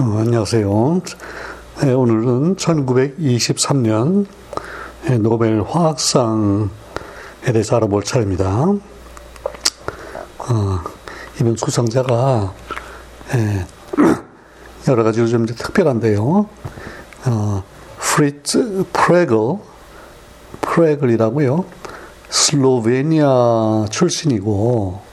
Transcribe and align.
어, 0.00 0.16
안녕하세요. 0.18 1.02
네, 1.82 1.92
오늘은 1.92 2.56
1923년 2.56 4.24
노벨 5.20 5.60
화학상에 5.60 6.70
대해서 7.52 7.76
알아볼 7.76 8.02
차례입니다. 8.02 8.48
어, 10.38 10.80
이번 11.38 11.54
수상자가 11.54 12.54
예, 13.34 13.66
여러 14.88 15.02
가지로 15.04 15.26
좀 15.26 15.44
특별한데요. 15.44 16.48
어, 17.26 17.62
프리츠 17.98 18.86
프레글, 18.94 19.36
프레글이라고요. 20.62 21.66
슬로베니아 22.30 23.88
출신이고, 23.90 25.10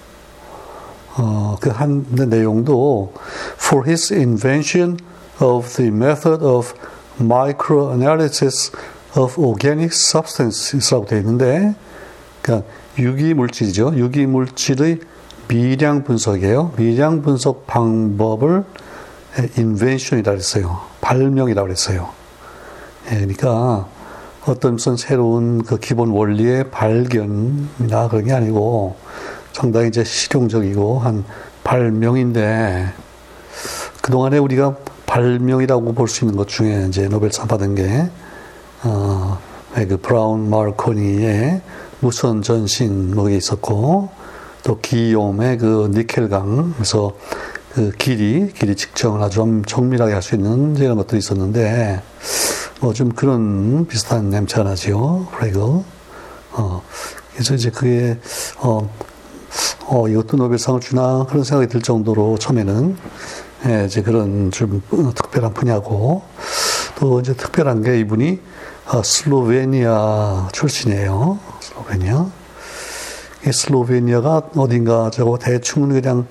어, 1.17 1.57
그 1.59 1.71
한 1.71 2.05
내용도 2.11 3.13
for 3.67 3.83
his 3.85 4.11
invention 4.13 4.97
of 5.41 5.75
the 5.75 5.91
method 5.91 6.41
of 6.41 6.73
microanalysis 7.19 8.71
of 9.17 9.37
organic 9.37 9.91
substances라고 9.91 11.05
되어 11.05 11.19
있는데, 11.19 11.75
그러니까 12.41 12.65
유기 12.97 13.33
물질이죠. 13.33 13.93
유기 13.97 14.25
물질의 14.25 14.99
미량 15.49 16.05
분석이에요. 16.05 16.73
미량 16.77 17.21
분석 17.21 17.67
방법을 17.67 18.63
인벤션이라고 19.57 20.37
했어요. 20.37 20.79
발명이라고 21.01 21.69
했어요. 21.69 22.09
예, 23.11 23.15
그러니까 23.15 23.87
어떤 24.45 24.73
무슨 24.73 24.95
새로운 24.95 25.61
그 25.63 25.77
기본 25.77 26.09
원리의 26.09 26.71
발견이나 26.71 28.07
그런 28.09 28.25
게 28.25 28.33
아니고 28.33 28.95
상당히 29.51 29.89
이제 29.89 30.03
실용적이고 30.05 30.99
한 30.99 31.25
발명인데 31.63 32.93
그동안에 34.07 34.37
우리가 34.37 34.77
발명이라고 35.05 35.93
볼 35.93 36.07
수 36.07 36.23
있는 36.23 36.37
것 36.37 36.47
중에 36.47 36.85
이제 36.87 37.09
노벨상 37.09 37.45
받은 37.45 37.75
게, 37.75 38.09
어, 38.83 39.37
그 39.73 39.97
브라운 39.97 40.49
마르코니의 40.49 41.61
무선 41.99 42.41
전신 42.41 43.13
뭐게 43.13 43.35
있었고, 43.35 44.09
또 44.63 44.79
기욤의 44.79 45.57
그 45.57 45.91
니켈강, 45.93 46.75
그래서 46.77 47.17
그 47.73 47.91
길이, 47.97 48.53
길이 48.53 48.75
측정을 48.77 49.21
아주 49.21 49.35
좀 49.35 49.65
정밀하게 49.65 50.13
할 50.13 50.21
수 50.21 50.35
있는 50.35 50.77
이런 50.77 50.95
것들이 50.95 51.19
있었는데, 51.19 52.01
뭐 52.79 52.93
좀 52.93 53.09
그런 53.09 53.87
비슷한 53.87 54.29
냄새가 54.29 54.63
나죠. 54.63 55.27
프레글. 55.33 55.61
어, 56.53 56.81
그래서 57.33 57.55
이제 57.55 57.69
그게, 57.71 58.17
어, 58.59 58.89
어, 59.87 60.07
이것도 60.07 60.37
노벨상을 60.37 60.79
주나 60.79 61.25
그런 61.27 61.43
생각이 61.43 61.69
들 61.69 61.81
정도로 61.81 62.37
처음에는 62.37 62.95
예, 63.65 63.85
이제 63.85 64.01
그런 64.01 64.51
좀 64.51 64.81
특별한 65.15 65.53
분야고 65.53 66.21
또 66.99 67.19
이제 67.19 67.33
특별한 67.33 67.81
게 67.81 67.99
이분이 67.99 68.39
어, 68.93 69.01
슬로베니아 69.03 70.49
출신이에요. 70.53 71.39
슬로베니아. 71.59 72.25
이 73.47 73.51
슬로베니아가 73.51 74.49
어딘가 74.55 75.09
저거 75.09 75.37
대충 75.37 75.89
그냥 75.89 76.27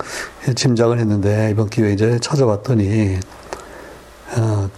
짐작을 0.54 0.98
했는데 0.98 1.50
이번 1.50 1.68
기회에 1.68 1.92
이제 1.92 2.18
찾아봤더니 2.20 3.18
어, 4.38 4.70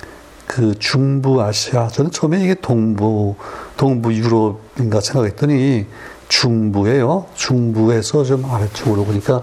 그 0.47 0.79
중부 0.79 1.43
아시아 1.43 1.89
저는 1.89 2.11
처음에 2.11 2.43
이게 2.43 2.55
동부 2.55 3.37
동부 3.77 4.15
유럽인가 4.15 5.01
생각했더니 5.01 5.87
중부에요. 6.29 7.27
중부에서 7.35 8.25
좀 8.25 8.45
아래쪽으로 8.47 9.05
보니까 9.05 9.43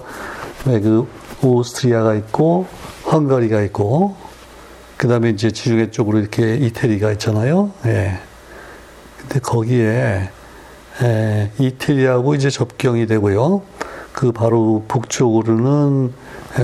왜 0.66 0.80
그 0.80 1.08
오스트리아가 1.42 2.16
있고 2.16 2.66
헝가리가 3.12 3.62
있고 3.64 4.16
그 4.98 5.08
다음에 5.08 5.30
이제 5.30 5.52
지중해 5.52 5.92
쪽으로 5.92 6.20
이렇게 6.20 6.56
이태리가 6.56 7.12
있잖아요. 7.14 7.72
예. 7.86 8.20
근데 9.20 9.40
거기에 9.40 10.30
에, 11.04 11.52
이태리하고 11.60 12.36
이제 12.36 12.50
접경이 12.50 13.08
되고요. 13.08 13.62
그 14.14 14.32
바로 14.32 14.86
북쪽으로는 14.88 16.14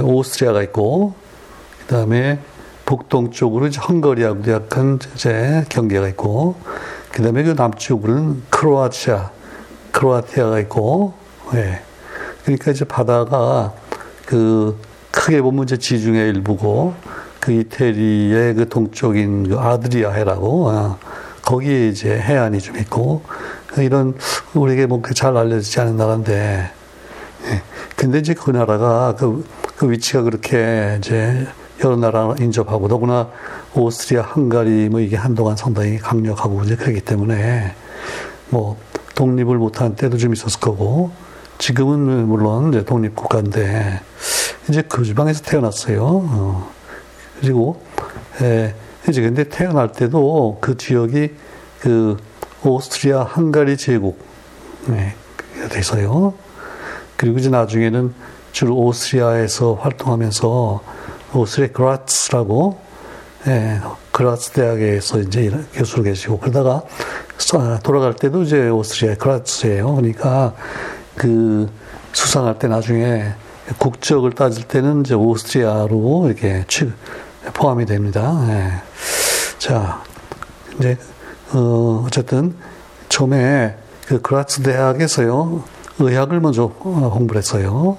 오스트리아가 0.04 0.64
있고 0.64 1.14
그 1.80 1.94
다음에 1.94 2.40
북동쪽으로 2.86 3.68
이제 3.68 3.80
헝가리하고 3.80 4.52
약간 4.52 5.00
이제 5.16 5.66
경계가 5.70 6.08
있고 6.10 6.56
그 7.12 7.22
다음에 7.22 7.44
그 7.44 7.52
남쪽으로는 7.52 8.44
크로아티아 8.50 9.32
크로아티아가 9.92 10.60
있고, 10.62 11.14
예. 11.54 11.82
그러니까 12.44 12.72
이제 12.72 12.86
바다가 12.86 13.74
그 14.26 14.80
크게 15.12 15.42
보면 15.42 15.64
이제 15.64 15.78
지중해 15.78 16.20
일부고 16.30 16.94
그 17.40 17.52
이태리의 17.52 18.56
그 18.56 18.70
동쪽인 18.70 19.50
그 19.50 19.60
아드리아 19.60 20.12
해라고 20.12 20.70
아, 20.70 20.98
거기에 21.42 21.90
이제 21.90 22.18
해안이 22.18 22.60
좀 22.60 22.78
있고 22.78 23.24
이런 23.78 24.16
우리에게 24.54 24.86
뭐잘 24.86 25.36
알려지지 25.36 25.80
않은 25.82 25.98
나라인데 25.98 26.72
예. 27.46 27.62
근데 27.96 28.20
이제 28.20 28.34
그 28.34 28.52
나라가 28.52 29.16
그, 29.18 29.46
그 29.76 29.90
위치가 29.90 30.22
그렇게 30.22 30.98
이제 31.00 31.48
여러 31.84 31.96
나라 31.96 32.36
인접하고 32.40 32.88
더구나 32.88 33.30
오스트리아, 33.74 34.22
헝가리 34.22 34.90
뭐 34.90 35.00
이게 35.00 35.16
한동안 35.16 35.56
상당히 35.56 35.98
강력하고 35.98 36.64
이제 36.64 36.76
그렇기 36.76 37.02
때문에 37.02 37.74
뭐 38.50 38.78
독립을 39.16 39.58
못한 39.58 39.96
때도 39.96 40.18
좀 40.18 40.34
있었을 40.34 40.60
거고, 40.60 41.12
지금은 41.58 42.28
물론 42.28 42.70
이제 42.70 42.84
독립 42.84 43.16
국가인데, 43.16 44.02
이제 44.70 44.82
그 44.82 45.04
지방에서 45.04 45.42
태어났어요. 45.44 46.04
어. 46.04 46.72
그리고, 47.40 47.82
에, 48.42 48.74
이제 49.10 49.22
근데 49.22 49.44
태어날 49.44 49.92
때도 49.92 50.60
그 50.62 50.78
지역이 50.78 51.34
그 51.80 52.18
오스트리아 52.64 53.24
헝가리 53.24 53.78
제국, 53.78 54.24
네, 54.88 55.16
돼서요. 55.70 56.36
그리고 57.18 57.40
이제 57.40 57.50
나중에는 57.50 58.14
주로 58.52 58.76
오스트리아에서 58.78 59.74
활동하면서 59.76 60.82
오스트리아 61.34 61.72
그라츠라고, 61.72 62.80
예, 63.48 63.82
그라츠 64.12 64.52
대학에서 64.52 65.20
이제 65.22 65.52
교수로 65.74 66.04
계시고, 66.04 66.38
그러다가 66.40 66.84
돌아갈 67.84 68.14
때도 68.14 68.44
이제 68.44 68.70
오스트리아 68.70 69.16
크라츠예요. 69.16 69.96
그러니까 69.96 70.54
그 71.16 71.70
수상할 72.14 72.60
때 72.60 72.68
나중에 72.68 73.32
국적을 73.78 74.32
따질 74.32 74.68
때는 74.68 75.02
이제 75.02 75.14
오스트리아로 75.14 76.28
이렇게 76.28 76.66
포함이 77.54 77.86
됩니다. 77.86 78.44
네. 78.48 78.72
자, 79.58 80.04
이제 80.78 80.98
어 81.54 82.04
어쨌든 82.06 82.56
처음에 83.10 83.76
그 84.08 84.22
그라츠 84.22 84.64
대학에서요 84.64 85.64
의학을 86.00 86.40
먼저 86.40 86.68
공부를 86.68 87.40
했어요. 87.40 87.98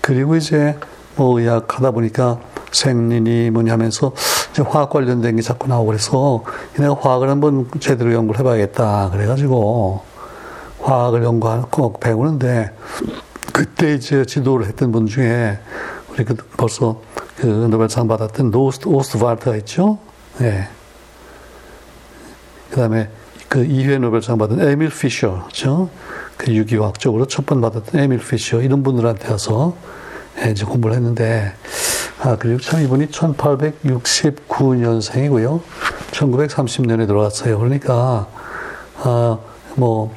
그리고 0.00 0.36
이제 0.36 0.76
뭐 1.16 1.38
의학 1.38 1.76
하다 1.76 1.90
보니까 1.90 2.38
생리니 2.72 3.50
뭐냐 3.50 3.72
하면서 3.72 4.12
이제 4.52 4.62
화학 4.62 4.90
관련된 4.90 5.36
게 5.36 5.42
자꾸 5.42 5.68
나오고 5.68 5.86
그래서 5.86 6.44
내가 6.78 6.94
화학을 6.94 7.28
한번 7.28 7.68
제대로 7.80 8.12
연구를 8.12 8.40
해봐야겠다. 8.40 9.10
그래가지고 9.10 10.02
화학을 10.82 11.24
연구하고 11.24 11.94
배우는데 11.94 12.72
그때 13.60 13.92
이제 13.92 14.24
지도를 14.24 14.66
했던 14.66 14.90
분 14.90 15.06
중에 15.06 15.58
우리 16.08 16.24
그 16.24 16.34
벌써 16.56 17.02
그 17.36 17.44
노벨상 17.44 18.08
받았던 18.08 18.50
노스트 18.50 18.88
오스트발트가 18.88 19.54
있죠. 19.56 19.98
예. 20.40 20.44
네. 20.44 20.66
그 22.70 22.76
다음에 22.76 23.10
그 23.50 23.62
2회 23.62 23.98
노벨상 23.98 24.38
받은 24.38 24.66
에밀 24.66 24.88
피셔, 24.88 25.46
죠? 25.52 25.90
그 26.38 26.54
유기화학 26.54 26.98
쪽으로 26.98 27.26
첫 27.26 27.44
번 27.44 27.60
받았던 27.60 28.00
에밀 28.00 28.20
피셔, 28.20 28.62
이런 28.62 28.82
분들한테 28.82 29.30
와서 29.30 29.76
예, 30.42 30.52
이제 30.52 30.64
공부를 30.64 30.96
했는데, 30.96 31.52
아, 32.22 32.36
그리고 32.36 32.58
참 32.60 32.80
이분이 32.80 33.08
1869년생이고요. 33.08 35.60
1930년에 36.12 37.06
돌아가셨어요. 37.06 37.58
그러니까, 37.58 38.26
아, 39.02 39.38
뭐, 39.74 40.14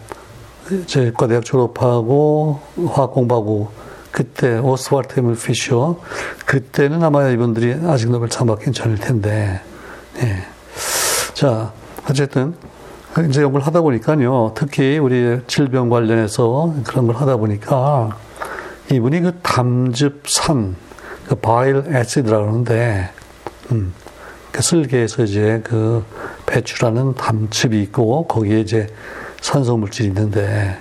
의과 0.86 1.28
대학 1.27 1.44
졸업하고 1.44 2.60
화학 2.88 3.12
공부하고 3.13 3.71
그때 4.12 4.57
오스왈트 4.60 5.19
에밀 5.19 5.36
피셔. 5.36 6.00
그때는 6.45 7.04
아마 7.04 7.30
이분들이 7.30 7.75
아직 7.86 8.10
노벨상 8.10 8.48
받기는 8.48 8.74
전일 8.74 8.98
텐데. 8.98 9.62
예. 10.21 10.38
자 11.33 11.74
어쨌든 12.10 12.54
이제 13.30 13.42
연구를 13.42 13.65
하다 13.65 13.81
보니까요. 13.81 14.54
특히 14.56 14.98
우리 14.98 15.39
질병 15.48 15.89
관련해서 15.89 16.74
그런 16.86 17.07
걸 17.07 17.15
하다 17.15 17.38
보니까 17.38 18.18
이분이 18.92 19.21
그 19.21 19.33
담즙산, 19.42 20.75
그 21.27 21.36
바일 21.36 21.83
에시드라고 21.88 22.48
하는데, 22.48 23.10
음, 23.71 23.94
그 24.51 24.62
쓸개에서 24.62 25.24
이제 25.24 25.62
그 25.63 26.04
배출하는 26.45 27.15
담즙이 27.15 27.81
있고, 27.83 28.27
거기에 28.27 28.60
이제 28.60 28.88
산소 29.44 29.78
물질이 29.78 30.07
있는데, 30.07 30.78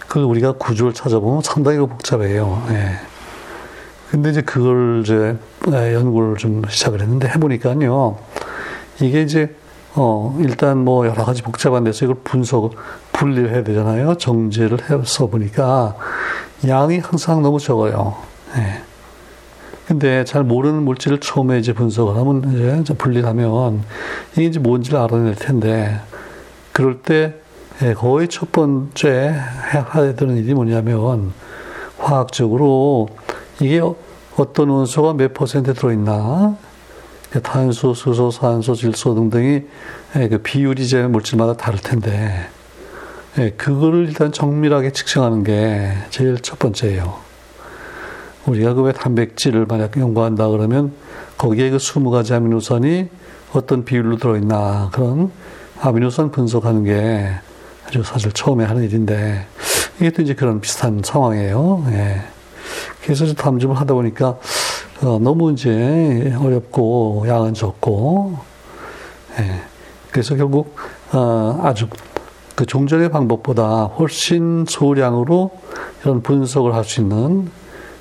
그걸 0.00 0.24
우리가 0.24 0.52
구조를 0.52 0.92
찾아보면 0.92 1.40
상당히 1.42 1.78
복잡해요. 1.78 2.66
예. 2.70 2.96
근데 4.10 4.28
이제 4.28 4.42
그걸 4.42 5.00
이제 5.02 5.38
연구를 5.66 6.36
좀 6.36 6.62
시작을 6.68 7.00
했는데 7.00 7.28
해보니까요. 7.28 8.18
이게 9.00 9.22
이제 9.22 9.54
어 9.94 10.38
일단 10.40 10.84
뭐 10.84 11.06
여러 11.06 11.24
가지 11.24 11.40
복잡한 11.40 11.84
데서 11.84 12.04
이걸 12.04 12.16
분석 12.22 12.74
분리를 13.12 13.50
해야 13.50 13.64
되잖아요. 13.64 14.16
정제를 14.16 14.90
해서 14.90 15.28
보니까 15.28 15.96
양이 16.68 16.98
항상 16.98 17.40
너무 17.40 17.58
적어요. 17.58 18.16
예. 18.56 18.82
근데 19.86 20.24
잘 20.24 20.44
모르는 20.44 20.82
물질을 20.82 21.20
처음에 21.20 21.58
이제 21.58 21.72
분석을 21.72 22.16
하면 22.16 22.80
이제 22.82 22.92
분리하면 22.92 23.82
이게 24.32 24.44
이제 24.44 24.58
뭔지를 24.58 24.98
알아낼 24.98 25.36
텐데 25.36 26.00
그럴 26.72 27.00
때 27.00 27.40
예, 27.82 27.94
거의 27.94 28.28
첫 28.28 28.52
번째 28.52 29.34
해야 29.74 30.14
되는 30.14 30.36
일이 30.36 30.54
뭐냐면 30.54 31.32
화학적으로 31.98 33.08
이게 33.60 33.80
어떤 34.36 34.68
원소가 34.68 35.14
몇 35.14 35.34
퍼센트 35.34 35.74
들어있나 35.74 36.56
탄소, 37.42 37.92
수소, 37.92 38.30
산소, 38.30 38.74
질소 38.74 39.16
등등이 39.16 39.62
예, 40.16 40.28
그 40.28 40.38
비율이 40.38 40.86
제 40.86 41.02
물질마다 41.08 41.54
다를 41.54 41.80
텐데 41.80 42.48
예, 43.38 43.50
그거를 43.50 44.06
일단 44.06 44.30
정밀하게 44.30 44.92
측정하는 44.92 45.42
게 45.42 45.92
제일 46.10 46.38
첫 46.40 46.60
번째예요. 46.60 47.16
우리가 48.46 48.74
그 48.74 48.82
왜 48.82 48.92
단백질을 48.92 49.66
만약 49.66 49.96
연구한다 49.96 50.48
그러면 50.48 50.92
거기에 51.36 51.70
그 51.70 51.78
20가지 51.78 52.32
아미노산이 52.32 53.08
어떤 53.54 53.84
비율로 53.84 54.18
들어있나 54.18 54.90
그런 54.92 55.32
아미노산 55.80 56.30
분석하는 56.30 56.84
게 56.84 57.28
아주 57.92 58.02
사실 58.02 58.32
처음에 58.32 58.64
하는 58.64 58.84
일인데 58.84 59.46
이게 59.98 60.10
또 60.10 60.22
이제 60.22 60.34
그런 60.34 60.62
비슷한 60.62 61.02
상황이에요. 61.04 61.84
예. 61.90 62.22
그래서 63.02 63.26
탐집을 63.34 63.76
하다 63.76 63.92
보니까 63.92 64.38
어, 65.02 65.18
너무 65.20 65.52
이제 65.52 66.34
어렵고 66.40 67.26
양은 67.28 67.52
적고 67.52 68.38
예. 69.40 69.60
그래서 70.10 70.36
결국 70.36 70.74
어, 71.12 71.60
아주 71.62 71.86
그 72.54 72.64
종전의 72.64 73.10
방법보다 73.10 73.84
훨씬 73.84 74.64
소량으로 74.66 75.50
이런 76.02 76.22
분석을 76.22 76.74
할 76.74 76.84
수 76.84 77.02
있는 77.02 77.50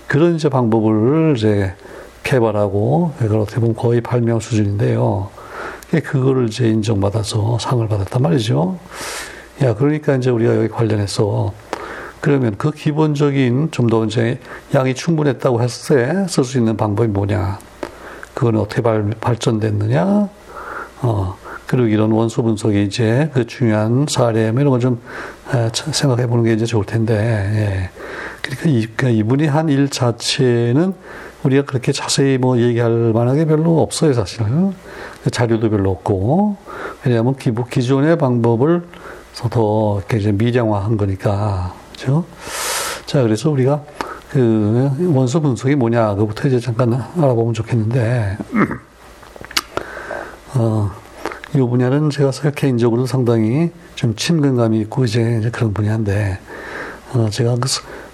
그런 0.07 0.35
이제 0.35 0.47
방법을 0.47 1.33
이제 1.35 1.73
개발하고 2.23 3.11
어떻게 3.19 3.59
보면 3.59 3.75
거의 3.75 3.99
발명 3.99 4.39
수준인데요. 4.39 5.29
그거를 6.05 6.47
이제 6.47 6.69
인정받아서 6.69 7.59
상을 7.59 7.85
받았단 7.89 8.21
말이죠. 8.21 8.77
야, 9.63 9.75
그러니까 9.75 10.15
이제 10.15 10.29
우리가 10.29 10.55
여기 10.55 10.67
관련해서 10.69 11.53
그러면 12.19 12.55
그 12.57 12.71
기본적인 12.71 13.69
좀 13.71 13.87
더 13.87 14.05
이제 14.05 14.39
양이 14.73 14.93
충분했다고 14.93 15.61
했을 15.61 15.97
때 15.97 16.25
쓸 16.27 16.43
수 16.43 16.57
있는 16.57 16.77
방법이 16.77 17.09
뭐냐? 17.09 17.59
그건 18.33 18.57
어떻게 18.57 18.81
발, 18.81 19.09
발전됐느냐? 19.19 20.29
어, 21.03 21.35
그리고 21.67 21.87
이런 21.87 22.11
원소 22.11 22.43
분석이 22.43 22.83
이제 22.83 23.29
그 23.33 23.45
중요한 23.47 24.05
사례 24.09 24.51
뭐 24.51 24.61
이런 24.61 24.71
걸 24.71 24.79
좀 24.79 25.01
생각해 25.91 26.27
보는 26.27 26.43
게 26.45 26.53
이제 26.53 26.65
좋을 26.65 26.85
텐데, 26.85 27.13
예. 27.15 27.89
그러니까, 28.41 28.69
이, 28.69 28.87
그러니까 28.95 29.09
이분이 29.09 29.47
한 29.47 29.69
일 29.69 29.89
자체는 29.89 30.93
우리가 31.43 31.63
그렇게 31.65 31.91
자세히 31.91 32.37
뭐 32.37 32.57
얘기할 32.59 33.11
만한 33.13 33.35
게 33.35 33.45
별로 33.45 33.81
없어요, 33.81 34.13
사실은. 34.13 34.73
자료도 35.31 35.69
별로 35.69 35.89
없고. 35.91 36.55
왜냐하면 37.05 37.35
기부, 37.35 37.65
기존의 37.65 38.17
방법을 38.17 38.83
더 39.49 39.99
이렇게 39.99 40.17
이제 40.17 40.31
미량화한 40.31 40.97
거니까. 40.97 41.73
그죠? 41.91 42.25
자, 43.05 43.21
그래서 43.21 43.49
우리가 43.49 43.83
그 44.29 44.89
원소 45.13 45.41
분석이 45.41 45.75
뭐냐, 45.75 46.15
그부터 46.15 46.47
이제 46.47 46.59
잠깐 46.59 46.93
알아보면 46.93 47.53
좋겠는데, 47.53 48.37
어, 50.55 50.91
이 51.53 51.59
분야는 51.59 52.09
제가 52.09 52.31
개인적으로 52.55 53.05
상당히 53.05 53.71
좀 53.95 54.15
친근감이 54.15 54.79
있고 54.81 55.03
이제, 55.03 55.49
그런 55.51 55.73
분야인데, 55.73 56.39
어, 57.13 57.29
제가 57.29 57.55
그 57.55 57.67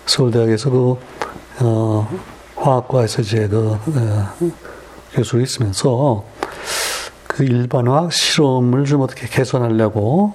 서울대학에서 0.07 0.71
그, 0.71 0.97
어, 1.59 2.09
화학과에서 2.55 3.21
이제 3.21 3.47
그, 3.47 3.77
어, 3.85 4.51
교수로 5.13 5.43
있으면서 5.43 6.25
그 7.27 7.43
일반화학 7.43 8.11
실험을 8.11 8.85
좀 8.85 9.01
어떻게 9.01 9.27
개선하려고 9.27 10.33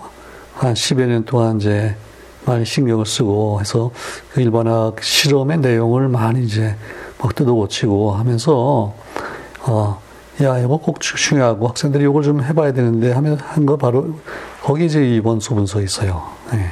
한 0.63 0.75
10여 0.75 1.07
년 1.07 1.25
동안 1.25 1.57
이제 1.57 1.97
많이 2.45 2.65
신경을 2.65 3.05
쓰고 3.05 3.61
해서 3.61 3.91
그 4.33 4.41
일반화학 4.41 5.03
실험의 5.03 5.59
내용을 5.59 6.09
많이 6.09 6.45
이제 6.45 6.77
막 7.21 7.35
뜯어 7.35 7.53
고치고 7.53 8.13
하면서, 8.13 8.95
어, 9.67 10.01
야, 10.43 10.59
이거 10.59 10.77
꼭 10.77 11.01
중요하고 11.01 11.69
학생들이 11.69 12.05
이걸 12.05 12.23
좀 12.23 12.43
해봐야 12.43 12.73
되는데 12.73 13.13
하면 13.13 13.39
한 13.41 13.67
거 13.67 13.77
바로 13.77 14.19
거기 14.63 14.87
이제 14.87 15.05
이 15.05 15.21
원소 15.23 15.55
분석이 15.57 15.85
있어요. 15.85 16.23
네. 16.53 16.71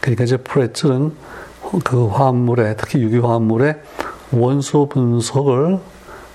그러니까 0.00 0.24
이제 0.24 0.36
프레츠는 0.36 1.14
그 1.84 2.06
화합물에 2.08 2.74
특히 2.76 3.00
유기 3.00 3.18
화합물의 3.18 3.76
원소 4.32 4.88
분석을 4.88 5.78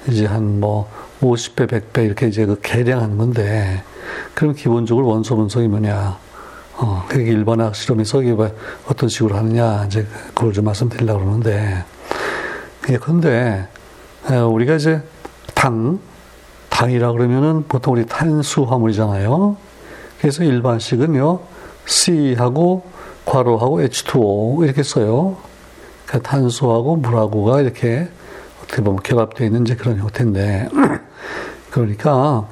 이제 0.10 0.26
한 0.26 0.60
뭐 0.62 0.90
50배, 1.22 1.68
100배 1.68 2.06
이렇게 2.06 2.28
이제 2.28 2.46
그 2.46 2.60
계량한 2.62 3.18
건데 3.18 3.84
그럼 4.34 4.54
기본적으로 4.54 5.08
원소 5.08 5.36
분석이 5.36 5.68
뭐냐? 5.68 6.18
어, 6.78 7.06
그게 7.08 7.32
일반학 7.32 7.76
실험에서 7.76 8.22
이게 8.22 8.34
뭐 8.34 8.50
어떤 8.88 9.08
식으로 9.08 9.36
하느냐 9.36 9.86
이제 9.86 10.06
그걸 10.34 10.52
좀 10.54 10.66
말씀드리려고 10.66 11.20
그러는데 11.20 11.86
예, 12.90 12.98
그런데 12.98 13.68
우리가 14.52 14.76
이제 14.76 15.02
당 15.54 16.00
당이라 16.70 17.14
그러면은 17.14 17.64
보통 17.68 17.94
우리 17.94 18.06
탄수화물이잖아요. 18.06 19.56
그래서 20.20 20.44
일반식은요 20.44 21.40
C하고 21.86 22.86
괄호하고 23.26 23.82
H2O 23.82 24.64
이렇게 24.66 24.84
써요. 24.84 25.38
그러니까 26.06 26.30
탄소하고 26.30 26.98
물하고가 26.98 27.62
이렇게 27.62 28.08
어떻게 28.64 28.82
보면 28.82 29.02
결합되어 29.02 29.48
있는 29.48 29.64
이제 29.64 29.76
그런 29.76 29.98
형태인데 29.98 30.70
그러니까 31.72 32.48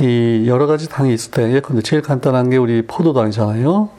이 0.00 0.44
여러 0.46 0.66
가지 0.66 0.88
당이 0.88 1.12
있을 1.12 1.30
때 1.30 1.52
예컨대 1.52 1.82
제일 1.82 2.00
간단한 2.02 2.50
게 2.50 2.56
우리 2.56 2.82
포도당이잖아요. 2.86 3.90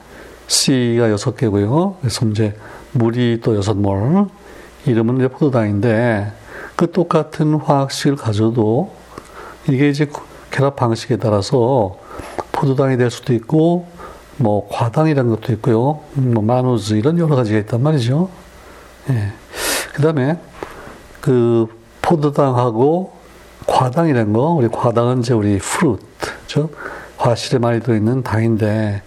C가 0.47 1.11
여섯 1.11 1.37
개고요. 1.37 1.95
그래서 2.01 2.25
이제 2.25 2.55
물이 2.93 3.41
또 3.43 3.55
여섯 3.55 3.75
몰. 3.77 4.27
이름은 4.85 5.17
이제 5.17 5.27
포도당인데 5.27 6.31
그 6.75 6.91
똑같은 6.91 7.53
화학식을 7.53 8.15
가져도 8.15 8.91
이게 9.69 9.89
이제 9.89 10.09
결합 10.49 10.75
방식에 10.75 11.17
따라서 11.17 11.97
포도당이 12.51 12.97
될 12.97 13.11
수도 13.11 13.33
있고 13.33 13.87
뭐 14.37 14.67
과당이라는 14.71 15.29
것도 15.29 15.53
있고요. 15.53 15.99
뭐 16.13 16.43
마노즈 16.43 16.95
이런 16.95 17.19
여러 17.19 17.35
가지가 17.35 17.59
있단 17.59 17.81
말이죠. 17.83 18.29
예. 19.11 19.33
그다음에 19.93 20.39
그 21.21 21.67
포도당하고 22.01 23.20
과당이라는 23.71 24.33
거 24.33 24.49
우리 24.49 24.67
과당은 24.67 25.19
이제 25.19 25.33
우리 25.33 25.57
프루트 25.57 26.03
죠 26.45 26.69
과실에 27.17 27.57
많이 27.57 27.79
들어있는 27.79 28.21
당인데 28.21 29.01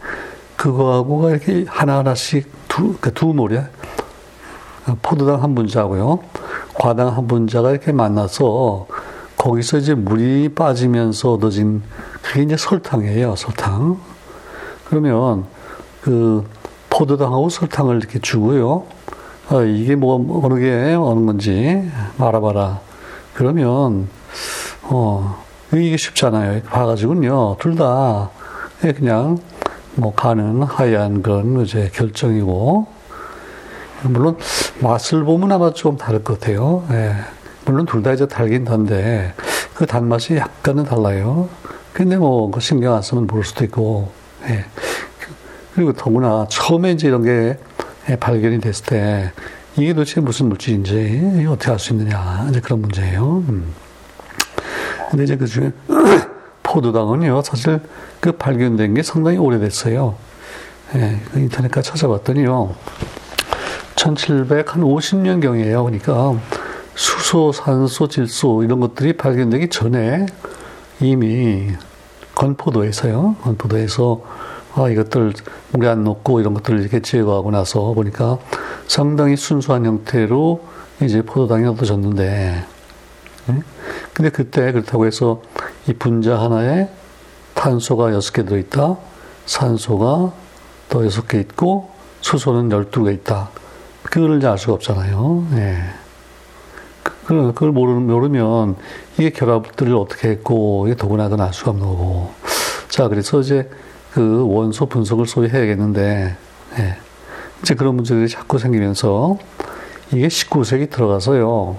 그거하고가 0.57 1.31
이렇게 1.31 1.67
하나하나씩 1.69 2.51
두, 2.69 2.95
그두 2.99 3.27
몰이야. 3.27 3.69
포도당 5.03 5.43
한 5.43 5.55
분자고요. 5.55 6.21
과당 6.75 7.15
한 7.15 7.27
분자가 7.27 7.71
이렇게 7.71 7.93
만나서 7.93 8.87
거기서 9.37 9.79
이제 9.79 9.95
물이 9.95 10.55
빠지면서 10.55 11.35
얻어진 11.35 11.83
그게 12.23 12.43
이제 12.43 12.57
설탕이에요. 12.57 13.37
설탕. 13.37 13.99
그러면 14.87 15.45
그 16.01 16.49
포도당하고 16.89 17.49
설탕을 17.49 17.97
이렇게 17.97 18.19
주고요. 18.19 18.85
아, 19.51 19.61
이게 19.61 19.95
뭐 19.95 20.43
어느 20.45 20.59
게 20.59 20.95
어느 20.95 21.27
건지 21.27 21.91
알아봐라. 22.19 22.81
그러면 23.35 24.09
어 24.83 25.43
이게 25.73 25.97
쉽잖아요. 25.97 26.63
봐가지고요. 26.63 27.57
둘 27.61 27.77
다 27.77 28.31
그냥 28.81 29.39
뭐 29.95 30.13
가는 30.15 30.63
하얀 30.63 31.23
그런 31.23 31.61
이제 31.63 31.91
결정이고 31.95 32.87
물론 34.03 34.37
맛을 34.81 35.25
보면 35.25 35.51
아마 35.53 35.73
좀 35.73 35.97
다를 35.97 36.23
것 36.23 36.39
같아요. 36.41 36.85
예. 36.91 37.15
물론 37.65 37.87
둘 37.87 38.03
다 38.03 38.13
이제 38.13 38.27
달긴 38.29 38.65
단데 38.65 39.33
그 39.75 39.87
단맛이 39.87 40.37
약간은 40.37 40.85
달라요. 40.85 41.49
근데 41.93 42.17
뭐 42.17 42.51
그 42.51 42.61
신경 42.61 42.95
안 42.95 43.03
쓰면 43.03 43.27
모를 43.27 43.45
수도 43.45 43.65
있고 43.65 44.11
예. 44.49 44.65
그리고 45.75 45.93
더구나 45.93 46.47
처음에 46.51 46.93
이제 46.93 47.09
이런 47.09 47.23
게 47.25 47.59
발견이 48.21 48.61
됐을 48.61 48.85
때 48.85 49.33
이게 49.77 49.95
도대체 49.95 50.21
무슨 50.21 50.49
물질인지 50.51 51.47
어떻게 51.49 51.71
알 51.73 51.79
수 51.79 51.93
있느냐 51.95 52.47
이제 52.51 52.61
그런 52.61 52.81
문제예요. 52.83 53.43
음. 53.49 53.73
근데 55.15 55.23
이제 55.23 55.37
그 55.37 55.47
중에 55.47 55.71
포도당은요 56.65 57.43
사실 57.43 57.79
그 58.19 58.33
발견된 58.33 58.95
게 58.95 59.05
상당히 59.05 59.39
오래됐어요. 59.39 60.17
예, 60.97 61.21
그 61.31 61.39
인터넷가 61.39 61.83
찾아봤더니요. 61.83 62.75
1750년 63.95 65.41
경이에요. 65.41 65.85
그러니까 65.85 66.35
수소, 66.97 67.53
산소, 67.53 68.09
질소 68.09 68.65
이런 68.65 68.81
것들이 68.81 69.17
발견되기 69.17 69.69
전에 69.69 70.27
이미 70.99 71.71
건포도에서요. 72.35 73.37
건포도에서 73.43 74.21
아, 74.75 74.89
이것들 74.89 75.33
물에 75.71 75.89
안 75.89 76.03
넣고 76.03 76.41
이런 76.41 76.55
것들을 76.55 76.81
이렇게 76.81 77.01
제거하고 77.01 77.53
나서 77.53 77.93
보니까 77.93 78.39
상당히 78.89 79.37
순수한 79.37 79.87
형태로 79.87 80.65
이제 81.03 81.23
포도당이 81.23 81.67
얻어졌는데, 81.67 82.25
네? 82.25 82.74
근데 84.13 84.31
그때 84.31 84.73
그렇다고 84.73 85.07
해서 85.07 85.43
이 85.87 85.93
분자 85.93 86.39
하나에 86.39 86.89
탄소가 87.55 88.13
여섯 88.13 88.33
개 88.33 88.45
들어있다, 88.45 88.97
산소가 89.47 90.33
또 90.89 91.05
여섯 91.05 91.29
개 91.29 91.39
있고, 91.41 91.91
수소는 92.21 92.71
열두 92.71 93.05
개 93.05 93.13
있다. 93.13 93.51
그걸 94.03 94.39
이제 94.39 94.47
알 94.47 94.59
수가 94.59 94.75
없잖아요. 94.75 95.47
예. 95.55 95.79
그걸, 97.03 97.53
그걸 97.55 97.73
모르면 97.73 98.77
이게 99.19 99.31
결합들을 99.31 99.95
어떻게 99.95 100.29
했고, 100.29 100.87
이게 100.87 100.97
도구나건 100.97 101.41
알 101.41 101.53
수가 101.53 101.73
없는 101.73 101.87
거고. 101.87 102.33
자, 102.89 103.09
그래서 103.09 103.41
이제 103.41 103.69
그 104.13 104.47
원소 104.47 104.87
분석을 104.87 105.27
소위 105.27 105.49
해야겠는데, 105.49 106.37
예. 106.79 106.97
이제 107.63 107.75
그런 107.75 107.97
문제들이 107.97 108.29
자꾸 108.29 108.59
생기면서 108.59 109.39
이게 110.13 110.29
19세기 110.29 110.91
들어가서요. 110.91 111.77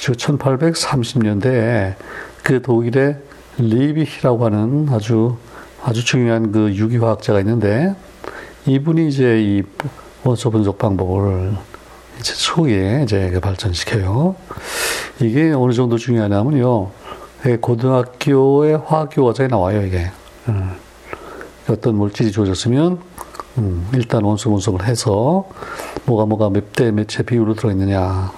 1830년대에 0.00 1.94
그 2.42 2.62
독일의 2.62 3.18
리비히라고 3.58 4.44
하는 4.46 4.88
아주 4.90 5.36
아주 5.82 6.04
중요한 6.04 6.52
그 6.52 6.74
유기화학자가 6.74 7.40
있는데 7.40 7.94
이분이 8.66 9.08
이제 9.08 9.40
이 9.42 9.62
원소 10.24 10.50
분석 10.50 10.78
방법을 10.78 11.52
이제 12.18 12.34
초기에 12.34 13.02
이제 13.04 13.38
발전시켜요. 13.40 14.36
이게 15.20 15.52
어느 15.52 15.72
정도 15.72 15.96
중요하냐면요. 15.96 16.90
예, 17.46 17.56
고등학교의 17.56 18.82
화학 18.84 19.08
교과서에 19.10 19.48
나와요, 19.48 19.82
이게. 19.86 20.10
음. 20.48 20.72
어떤 21.70 21.94
물질이 21.94 22.32
주어졌으면, 22.32 22.98
음, 23.56 23.88
일단 23.94 24.22
원소 24.22 24.50
분석을 24.50 24.84
해서, 24.86 25.48
뭐가 26.04 26.26
뭐가 26.26 26.50
몇 26.50 26.72
대 26.74 26.90
몇의 26.90 27.06
비율로 27.24 27.54
들어있느냐. 27.54 28.32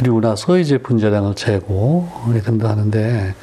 그리고 0.00 0.22
나서 0.22 0.56
이제 0.56 0.78
분자량을 0.78 1.34
재고, 1.34 2.08
등등 2.42 2.70
하는데, 2.70 3.34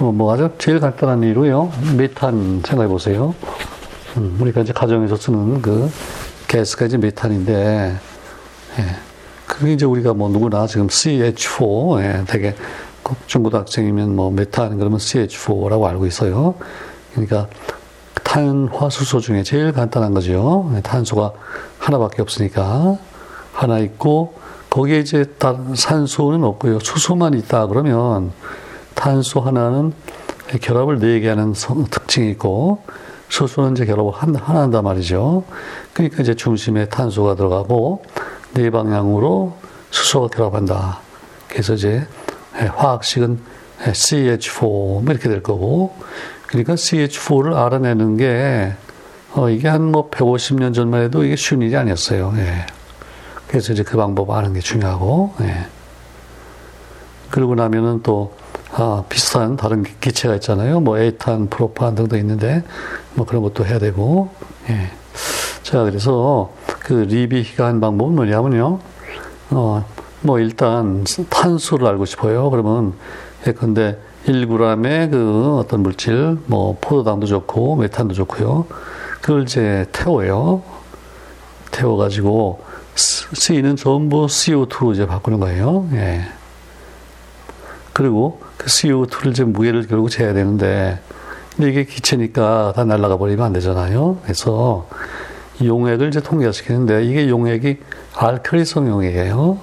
어, 0.00 0.10
뭐 0.10 0.34
아주 0.34 0.50
제일 0.58 0.80
간단한 0.80 1.22
예로요. 1.22 1.70
메탄 1.96 2.60
생각해 2.66 2.88
보세요. 2.88 3.36
음, 4.16 4.36
우리가 4.40 4.62
이제 4.62 4.72
가정에서 4.72 5.14
쓰는 5.14 5.62
그 5.62 5.88
가스가 6.48 6.86
이제 6.86 6.96
메탄인데, 6.96 7.94
예. 8.80 8.84
그게 9.46 9.74
이제 9.74 9.84
우리가 9.86 10.12
뭐 10.12 10.28
누구나 10.28 10.66
지금 10.66 10.88
CH4, 10.88 12.02
예, 12.02 12.24
되게 12.26 12.56
중고등학생이면 13.28 14.16
뭐 14.16 14.32
메탄 14.32 14.76
그러면 14.76 14.98
CH4라고 14.98 15.84
알고 15.84 16.04
있어요. 16.06 16.56
그러니까 17.12 17.46
탄화수소 18.24 19.20
중에 19.20 19.44
제일 19.44 19.70
간단한 19.70 20.14
거죠. 20.14 20.68
예, 20.74 20.80
탄소가 20.80 21.30
하나밖에 21.78 22.22
없으니까 22.22 22.98
하나 23.52 23.78
있고 23.78 24.34
거기에 24.70 25.00
이제 25.00 25.24
다른 25.38 25.74
산소는 25.74 26.44
없고요. 26.44 26.78
수소만 26.80 27.34
있다 27.34 27.66
그러면 27.66 28.32
탄소 28.94 29.40
하나는 29.40 29.92
결합을 30.60 30.98
네 31.00 31.20
개 31.20 31.28
하는 31.28 31.52
특징이 31.90 32.30
있고 32.32 32.82
수소는 33.28 33.72
이제 33.72 33.84
결합을 33.86 34.12
하나 34.12 34.38
한단 34.40 34.84
말이죠. 34.84 35.44
그러니까 35.92 36.22
이제 36.22 36.34
중심에 36.34 36.88
탄소가 36.88 37.34
들어가고 37.36 38.04
네 38.54 38.70
방향으로 38.70 39.54
수소가 39.90 40.28
결합한다. 40.28 41.00
그래서 41.48 41.74
이제 41.74 42.06
화학식은 42.52 43.40
CH4 43.80 44.62
뭐 44.62 45.04
이렇게 45.08 45.28
될 45.28 45.42
거고, 45.42 45.94
그러니까 46.46 46.74
CH4를 46.74 47.54
알아내는 47.56 48.16
게 48.16 48.72
어, 49.32 49.48
이게 49.48 49.68
한 49.68 49.82
뭐 49.92 50.10
150년 50.10 50.74
전만 50.74 51.02
해도 51.02 51.24
이게 51.24 51.34
쉬운 51.36 51.62
일이 51.62 51.76
아니었어요. 51.76 52.34
예. 52.36 52.66
그래서 53.50 53.72
이제 53.72 53.82
그 53.82 53.96
방법 53.96 54.30
아는 54.30 54.52
게 54.52 54.60
중요하고, 54.60 55.34
예. 55.40 55.66
그러고 57.30 57.56
나면은 57.56 58.00
또 58.04 58.32
아, 58.70 59.02
비슷한 59.08 59.56
다른 59.56 59.82
기체가 60.00 60.36
있잖아요. 60.36 60.78
뭐 60.78 60.98
에탄, 60.98 61.48
프로판 61.48 61.96
등도 61.96 62.16
있는데 62.18 62.62
뭐 63.14 63.26
그런 63.26 63.42
것도 63.42 63.66
해야 63.66 63.80
되고, 63.80 64.30
예. 64.68 64.92
자, 65.64 65.82
그래서 65.82 66.52
그 66.78 66.92
리비히가 66.92 67.66
한 67.66 67.80
방법은 67.80 68.14
뭐냐면요. 68.14 68.78
어, 69.50 69.84
뭐 70.20 70.38
일단 70.38 71.04
탄소를 71.28 71.88
알고 71.88 72.04
싶어요. 72.04 72.50
그러면 72.50 72.94
예컨대 73.48 73.98
1g의 74.26 75.10
그 75.10 75.56
어떤 75.58 75.82
물질, 75.82 76.38
뭐 76.46 76.78
포도당도 76.80 77.26
좋고 77.26 77.74
메탄도 77.74 78.14
좋고요. 78.14 78.66
그걸 79.20 79.42
이제 79.42 79.86
태워요. 79.90 80.62
태워가지고 81.72 82.69
C는 83.00 83.76
전부 83.76 84.26
CO2로 84.26 84.92
이제 84.92 85.06
바꾸는 85.06 85.40
거예요. 85.40 85.88
예. 85.92 86.22
그리고 87.92 88.40
그 88.56 88.66
CO2를 88.66 89.30
이제 89.30 89.44
무게를 89.44 89.86
결국 89.86 90.10
재야 90.10 90.32
되는데 90.32 91.00
근데 91.56 91.70
이게 91.70 91.84
기체니까 91.84 92.72
다 92.74 92.84
날아가 92.84 93.16
버리면 93.16 93.44
안 93.44 93.52
되잖아요. 93.52 94.18
그래서 94.22 94.88
용액을 95.62 96.08
이제 96.08 96.20
통과시키는데 96.20 97.04
이게 97.04 97.28
용액이 97.28 97.78
알칼리성 98.14 98.88
용액이에요. 98.88 99.58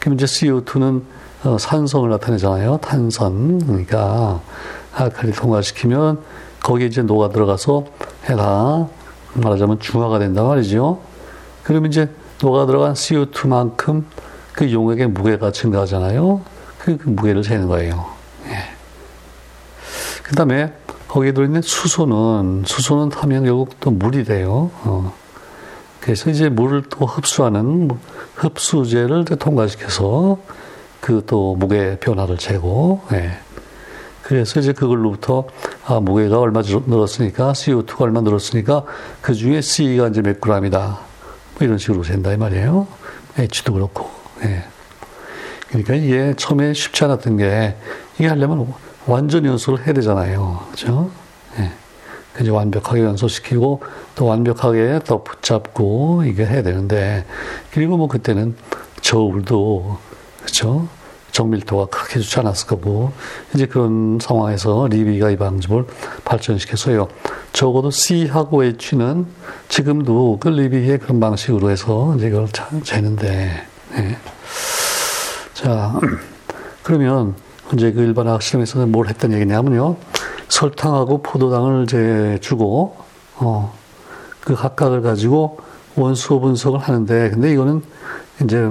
그럼 0.00 0.14
이제 0.14 0.26
CO2는 0.26 1.02
어, 1.44 1.58
산성을 1.58 2.08
나타내잖아요. 2.08 2.78
탄산. 2.78 3.58
그러니까 3.66 4.40
알칼리 4.94 5.32
통과시키면 5.32 6.20
거기에 6.62 6.86
이제 6.86 7.02
녹아 7.02 7.30
들어가서 7.30 7.84
해가 8.24 8.88
말하자면 9.34 9.80
중화가 9.80 10.18
된단 10.18 10.46
말이죠. 10.46 11.00
그러면 11.62 11.90
이제 11.90 12.08
녹아 12.42 12.66
들어간 12.66 12.94
CO2만큼 12.94 14.04
그 14.52 14.72
용액의 14.72 15.08
무게가 15.08 15.52
증가하잖아요. 15.52 16.40
그, 16.78 16.96
그 16.96 17.08
무게를 17.08 17.42
재는 17.42 17.68
거예요. 17.68 18.06
예. 18.46 18.74
그 20.24 20.34
다음에 20.34 20.72
거기에 21.06 21.32
들어있는 21.32 21.62
수소는, 21.62 22.64
수소는 22.66 23.10
타면 23.10 23.44
결국 23.44 23.78
또 23.80 23.90
물이 23.90 24.24
돼요. 24.24 24.70
어. 24.82 25.14
그래서 26.00 26.30
이제 26.30 26.48
물을 26.48 26.82
또 26.88 27.06
흡수하는 27.06 27.88
흡수제를 28.34 29.24
통과시켜서 29.24 30.38
그 31.00 31.22
또 31.26 31.54
무게 31.54 31.96
변화를 32.00 32.38
재고, 32.38 33.02
예. 33.12 33.38
그래서 34.22 34.60
이제 34.60 34.72
그걸로부터 34.72 35.44
아, 35.84 36.00
무게가 36.00 36.40
얼마 36.40 36.62
늘었으니까 36.62 37.52
CO2가 37.52 38.00
얼마 38.02 38.20
늘었으니까 38.20 38.84
그 39.20 39.34
중에 39.34 39.60
C가 39.60 40.08
이제 40.08 40.22
몇 40.22 40.40
g이다. 40.40 41.11
뭐 41.62 41.66
이런 41.66 41.78
식으로 41.78 42.02
된다 42.02 42.32
이 42.32 42.36
말이에요. 42.36 42.88
H도 43.38 43.72
그렇고. 43.72 44.10
예. 44.42 44.64
그러니까 45.68 45.94
이게 45.94 46.34
처음에 46.36 46.74
쉽지 46.74 47.04
않았던 47.04 47.36
게 47.36 47.76
이게 48.18 48.26
하려면 48.26 48.74
완전 49.06 49.46
연소를 49.46 49.86
해야 49.86 49.94
되잖아요. 49.94 50.66
그죠? 50.72 51.10
예. 51.58 51.70
이제 52.40 52.50
완벽하게 52.50 53.04
연소시키고 53.04 53.80
또 54.16 54.26
완벽하게 54.26 55.00
더 55.04 55.22
붙잡고 55.22 56.24
이게 56.24 56.44
해야 56.44 56.62
되는데 56.62 57.24
그리고 57.70 57.96
뭐 57.96 58.08
그때는 58.08 58.56
저울도 59.00 59.98
그렇죠? 60.40 60.88
정밀도가 61.32 61.86
그렇게 61.86 62.20
좋지 62.20 62.38
않았을 62.40 62.68
거고 62.68 63.12
이제 63.54 63.66
그런 63.66 64.18
상황에서 64.20 64.86
리비가 64.88 65.30
이 65.30 65.36
방법을 65.36 65.86
발전시켜서요. 66.24 67.08
적어도 67.52 67.90
C하고 67.90 68.64
H는 68.64 69.26
지금도 69.68 70.38
그 70.40 70.48
리비의 70.48 70.98
그런 70.98 71.18
방식으로 71.20 71.70
해서 71.70 72.14
이제 72.16 72.28
이걸 72.28 72.48
재는데 72.84 73.66
예. 73.96 74.16
자 75.54 75.98
그러면 76.82 77.34
이제 77.72 77.92
그 77.92 78.02
일반 78.02 78.26
학학 78.26 78.42
실험에서는 78.42 78.92
뭘 78.92 79.08
했던 79.08 79.32
얘기냐면요. 79.32 79.96
설탕하고 80.48 81.22
포도당을 81.22 81.84
이제 81.84 82.38
주고, 82.42 82.96
어, 83.36 83.72
그 84.40 84.54
각각을 84.54 85.00
가지고 85.00 85.58
원소 85.96 86.40
분석을 86.40 86.78
하는데, 86.78 87.30
근데 87.30 87.52
이거는 87.52 87.82
이제 88.44 88.70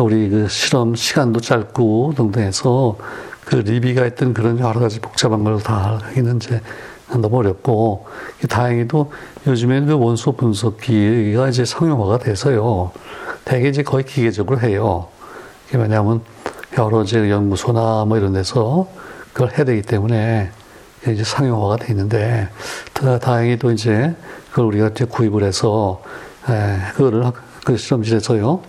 우리 0.00 0.28
그 0.28 0.48
실험 0.48 0.94
시간도 0.94 1.40
짧고 1.40 2.14
등등 2.16 2.42
해서 2.42 2.96
그 3.44 3.56
리비가 3.56 4.02
했던 4.02 4.32
그런 4.34 4.58
여러 4.58 4.80
가지 4.80 5.00
복잡한 5.00 5.44
걸 5.44 5.58
다 5.58 6.00
하기는 6.04 6.36
이제 6.36 6.60
너무 7.08 7.38
어렵고, 7.38 8.06
다행히도 8.48 9.12
요즘에는 9.46 9.86
그 9.86 9.98
원소 9.98 10.32
분석기가 10.32 11.48
이제 11.48 11.64
상용화가 11.64 12.18
돼서요. 12.18 12.90
대개 13.44 13.68
이제 13.68 13.82
거의 13.82 14.04
기계적으로 14.04 14.60
해요. 14.60 15.08
왜냐하면 15.74 16.22
여러 16.78 17.02
이제 17.02 17.30
연구소나 17.30 18.04
뭐 18.06 18.16
이런 18.16 18.32
데서 18.32 18.88
그걸 19.34 19.50
해야 19.50 19.64
되기 19.64 19.82
때문에 19.82 20.50
이제 21.08 21.24
상용화가 21.24 21.76
돼 21.84 21.92
있는데 21.92 22.48
다행히도 22.94 23.72
이제 23.72 24.14
그걸 24.50 24.66
우리가 24.66 24.88
이제 24.88 25.04
구입을 25.04 25.42
해서 25.42 26.02
에, 26.48 26.78
그거를 26.94 27.24
그 27.64 27.76
실험실에서요 27.76 28.60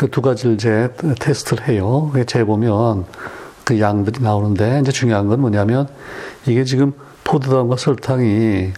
그 0.00 0.10
두 0.10 0.22
가지를 0.22 0.56
제 0.56 0.88
테스트를 1.18 1.68
해요. 1.68 2.10
재보면 2.26 3.04
그 3.64 3.78
양들이 3.78 4.22
나오는데 4.22 4.80
이제 4.80 4.90
중요한 4.90 5.28
건 5.28 5.42
뭐냐면 5.42 5.88
이게 6.46 6.64
지금 6.64 6.94
포도당과 7.22 7.76
설탕이 7.76 8.72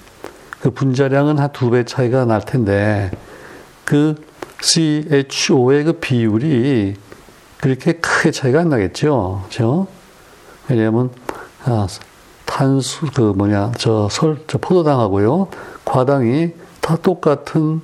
그 0.60 0.70
분자량은 0.70 1.38
한 1.38 1.52
두 1.52 1.70
배 1.70 1.84
차이가 1.84 2.24
날 2.24 2.40
텐데 2.44 3.12
그 3.84 4.16
CHO의 4.62 5.84
그 5.84 5.92
비율이 5.92 6.96
그렇게 7.60 7.92
크게 7.92 8.32
차이가 8.32 8.58
안 8.58 8.70
나겠죠. 8.70 9.44
그죠? 9.48 9.86
왜냐하면, 10.68 11.10
아, 11.64 11.86
탄수, 12.46 13.06
그 13.14 13.20
뭐냐, 13.36 13.72
저 13.78 14.08
설, 14.10 14.38
저 14.48 14.58
포도당하고요. 14.58 15.46
과당이 15.84 16.50
다 16.80 16.96
똑같은 16.96 17.80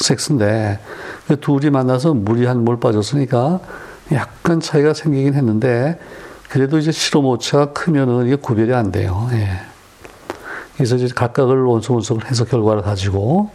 C6H12O6인데 0.00 0.78
그 1.28 1.38
둘이 1.40 1.70
만나서 1.70 2.14
물이 2.14 2.46
한 2.46 2.58
몰 2.60 2.80
빠졌으니까 2.80 3.60
약간 4.12 4.60
차이가 4.60 4.92
생기긴 4.94 5.34
했는데 5.34 5.98
그래도 6.48 6.78
이제 6.78 6.90
실험 6.90 7.26
오차가 7.26 7.72
크면은 7.72 8.26
이게 8.26 8.34
구별이 8.36 8.74
안 8.74 8.90
돼요. 8.90 9.28
예. 9.32 9.48
그래서 10.74 10.96
이제 10.96 11.08
각각을 11.14 11.62
원소 11.62 11.92
분석을 11.94 12.28
해서 12.30 12.44
결과를 12.44 12.82
가지고 12.82 13.50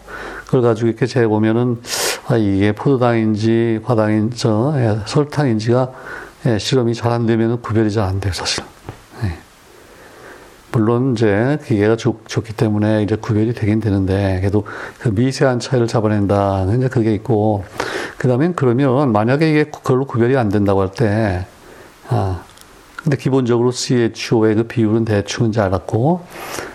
그걸 0.45 0.61
가지고 0.61 0.87
이렇게 0.89 1.05
재보면은 1.07 1.81
아 2.27 2.37
이게 2.37 2.71
포도당인지 2.71 3.81
화당인 3.83 4.31
저 4.33 4.73
예, 4.77 4.99
설탕인지가 5.05 5.91
예, 6.45 6.59
실험이 6.59 6.93
잘 6.93 7.11
안 7.11 7.25
되면은 7.25 7.61
구별이 7.61 7.91
잘 7.91 8.05
안 8.07 8.19
돼요 8.19 8.31
사실. 8.33 8.63
예. 8.63 8.74
물론 10.75 11.13
이제 11.13 11.57
기계가 11.65 11.95
좋, 11.95 12.27
좋기 12.27 12.53
때문에 12.53 13.03
이제 13.03 13.15
구별이 13.15 13.53
되긴 13.53 13.79
되는데 13.79 14.39
그래도 14.41 14.65
그 14.99 15.07
미세한 15.09 15.59
차이를 15.59 15.87
잡아낸다 15.87 16.65
이제 16.77 16.89
그게 16.89 17.13
있고 17.13 17.63
그다음에 18.17 18.51
그러면 18.55 19.13
만약에 19.13 19.49
이게 19.49 19.63
그걸로 19.63 20.05
구별이 20.05 20.35
안 20.37 20.49
된다고 20.49 20.81
할 20.81 20.89
때 20.89 21.45
아. 22.09 22.43
근데 23.03 23.17
기본적으로 23.17 23.69
CHO의 23.71 24.55
그 24.55 24.63
비율은 24.63 25.05
대충 25.05 25.49
이제 25.49 25.61
알았고, 25.61 26.21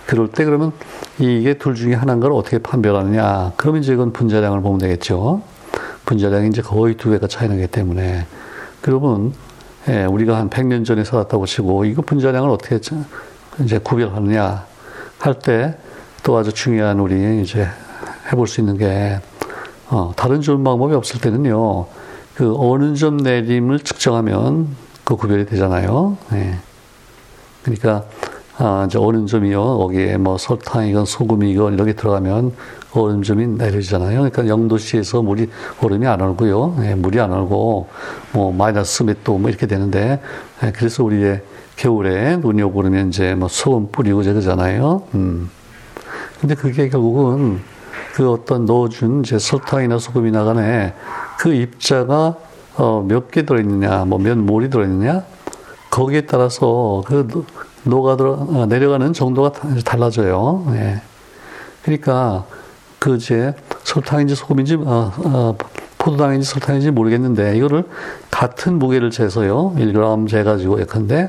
그럴 0.07 0.29
때 0.29 0.45
그러면 0.45 0.71
이게 1.19 1.55
둘 1.55 1.75
중에 1.75 1.95
하나인 1.95 2.21
걸 2.21 2.33
어떻게 2.33 2.59
판별하느냐. 2.59 3.55
그러면 3.57 3.83
이제 3.83 3.93
이건 3.93 4.13
분자량을 4.13 4.61
보면 4.61 4.79
되겠죠. 4.79 5.43
분자량이 6.07 6.47
이제 6.49 6.63
거의 6.63 6.97
두 6.97 7.11
배가 7.11 7.27
차이 7.27 7.49
나기 7.49 7.67
때문에. 7.67 8.27
그러면, 8.81 9.33
예, 9.89 10.05
우리가 10.05 10.37
한 10.39 10.51
100년 10.51 10.85
전에 10.85 11.03
살았다고 11.03 11.47
치고, 11.47 11.85
이거 11.85 12.03
분자량을 12.03 12.49
어떻게 12.49 12.77
이제 13.65 13.79
구별하느냐 13.79 14.65
할 15.19 15.35
때 15.35 15.75
또 16.23 16.37
아주 16.37 16.53
중요한 16.53 17.01
우리 17.01 17.43
이제 17.43 17.67
해볼 18.31 18.47
수 18.47 18.61
있는 18.61 18.77
게, 18.77 19.21
어, 19.89 20.13
다른 20.17 20.43
좋은 20.43 20.63
방법이 20.63 20.95
없을 20.95 21.21
때는요, 21.21 21.87
그 22.35 22.55
어느 22.59 22.95
점 22.95 23.17
내림을 23.17 23.81
측정하면 23.81 24.69
그 25.03 25.17
구별이 25.17 25.47
되잖아요. 25.47 26.19
네. 26.31 26.59
그러니까 27.63 28.05
아, 28.63 28.85
이제 28.87 28.99
얼음점이요. 28.99 29.79
거기에 29.79 30.19
뭐 30.19 30.37
설탕이건 30.37 31.07
소금이건 31.07 31.75
이렇게 31.75 31.95
들어가면 31.95 32.53
얼음점이 32.93 33.47
내려지잖아요. 33.47 34.19
그러니까 34.19 34.47
영도시에서 34.49 35.23
물이 35.23 35.49
얼음이 35.83 36.07
안 36.07 36.21
얼고요. 36.21 36.77
예, 36.83 36.95
물이 36.95 37.19
안 37.21 37.33
얼고 37.33 37.89
뭐 38.33 38.53
마이너스 38.53 39.03
몇 39.05 39.25
도 39.25 39.39
뭐 39.39 39.49
이렇게 39.49 39.67
되는데 39.67 40.21
예, 40.63 40.73
그래서 40.73 41.03
우리의 41.05 41.41
겨울에 41.77 42.37
눈이 42.37 42.61
오고 42.63 42.75
그러면 42.75 43.09
이제 43.09 43.35
뭐 43.35 43.49
소금 43.49 43.89
뿌리고 43.93 44.19
그러잖아요. 44.19 45.05
음. 45.15 45.49
근데 46.41 46.55
그게 46.55 46.91
결국은 46.91 47.61
그 48.13 48.31
어떤 48.31 48.67
넣어준 48.67 49.21
이제 49.25 49.39
설탕이나 49.39 49.99
소금이나 49.99 50.45
간에 50.45 50.93
그 51.39 51.55
입자가 51.55 52.35
어, 52.77 53.05
몇 53.09 53.31
개 53.31 53.47
들어있느냐, 53.47 54.05
뭐 54.05 54.19
몇 54.19 54.37
몰이 54.37 54.69
들어있느냐, 54.69 55.25
거기에 55.91 56.23
따라서 56.23 57.03
그 57.07 57.27
녹아 57.85 58.17
들어, 58.17 58.33
어, 58.33 58.67
내려가는 58.67 59.13
정도가 59.13 59.53
달라져요. 59.85 60.67
예. 60.73 61.01
그러니까, 61.83 62.45
그, 62.99 63.17
이제, 63.17 63.55
설탕인지 63.85 64.35
소금인지, 64.35 64.75
어, 64.77 65.13
어, 65.17 65.57
포도당인지 65.99 66.47
설탕인지 66.47 66.91
모르겠는데, 66.91 67.57
이거를 67.57 67.85
같은 68.31 68.79
무게를 68.79 69.11
재서요, 69.11 69.75
1g 69.77 70.29
재가지고 70.29 70.81
예컨대, 70.81 71.27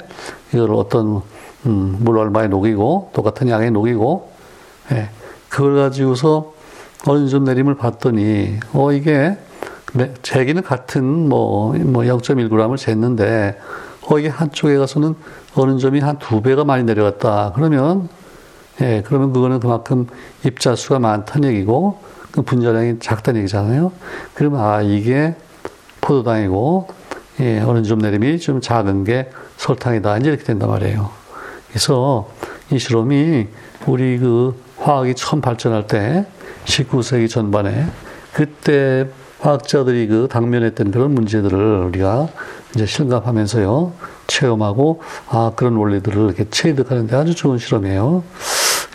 이걸 0.53 0.73
어떤, 0.73 1.21
음, 1.65 1.97
물 1.99 2.17
얼마에 2.17 2.47
녹이고, 2.47 3.11
똑같은 3.13 3.47
양에 3.47 3.69
녹이고, 3.69 4.29
예. 4.91 5.09
그걸 5.47 5.75
가지고서 5.77 6.53
어느 7.07 7.27
정도 7.29 7.51
내림을 7.51 7.75
봤더니, 7.75 8.59
어, 8.73 8.91
이게, 8.91 9.37
네, 9.93 10.13
재기는 10.21 10.63
같은 10.63 11.29
뭐, 11.29 11.73
뭐 11.73 12.03
0.1g을 12.03 12.75
쟀는데, 12.77 13.55
어, 14.09 14.19
이게 14.19 14.29
한쪽에 14.29 14.77
가서는 14.77 15.15
어느 15.55 15.77
점이 15.79 15.99
한 15.99 16.17
두 16.19 16.41
배가 16.41 16.63
많이 16.63 16.83
내려갔다. 16.83 17.53
그러면, 17.55 18.09
예, 18.81 19.03
그러면 19.05 19.33
그거는 19.33 19.59
그만큼 19.59 20.07
입자 20.45 20.75
수가 20.75 20.99
많다는 20.99 21.49
얘기고, 21.49 21.99
그 22.31 22.41
분자량이 22.41 22.99
작다는 22.99 23.41
얘기잖아요. 23.41 23.91
그러면, 24.33 24.61
아, 24.61 24.81
이게 24.81 25.35
포도당이고, 26.01 26.87
예, 27.41 27.59
어느 27.61 27.83
점 27.83 27.99
내림이 27.99 28.39
좀 28.39 28.61
작은 28.61 29.03
게 29.03 29.29
설탕이다. 29.57 30.17
이제 30.17 30.29
이렇게 30.29 30.43
된단 30.43 30.69
말이에요. 30.69 31.09
그래서 31.69 32.29
이 32.71 32.79
실험이 32.79 33.47
우리 33.85 34.17
그 34.17 34.55
화학이 34.77 35.15
처음 35.15 35.41
발전할 35.41 35.87
때, 35.87 36.25
19세기 36.65 37.29
전반에, 37.29 37.85
그때 38.33 39.07
화학자들이 39.41 40.07
그 40.07 40.27
당면했던 40.29 40.91
그런 40.91 41.15
문제들을 41.15 41.83
우리가 41.85 42.29
이제 42.75 42.85
실감하면서요, 42.85 43.91
체험하고, 44.27 45.01
아, 45.27 45.51
그런 45.55 45.75
원리들을 45.75 46.25
이렇게 46.25 46.47
체득하는데 46.49 47.15
아주 47.15 47.35
좋은 47.35 47.57
실험이에요. 47.57 48.23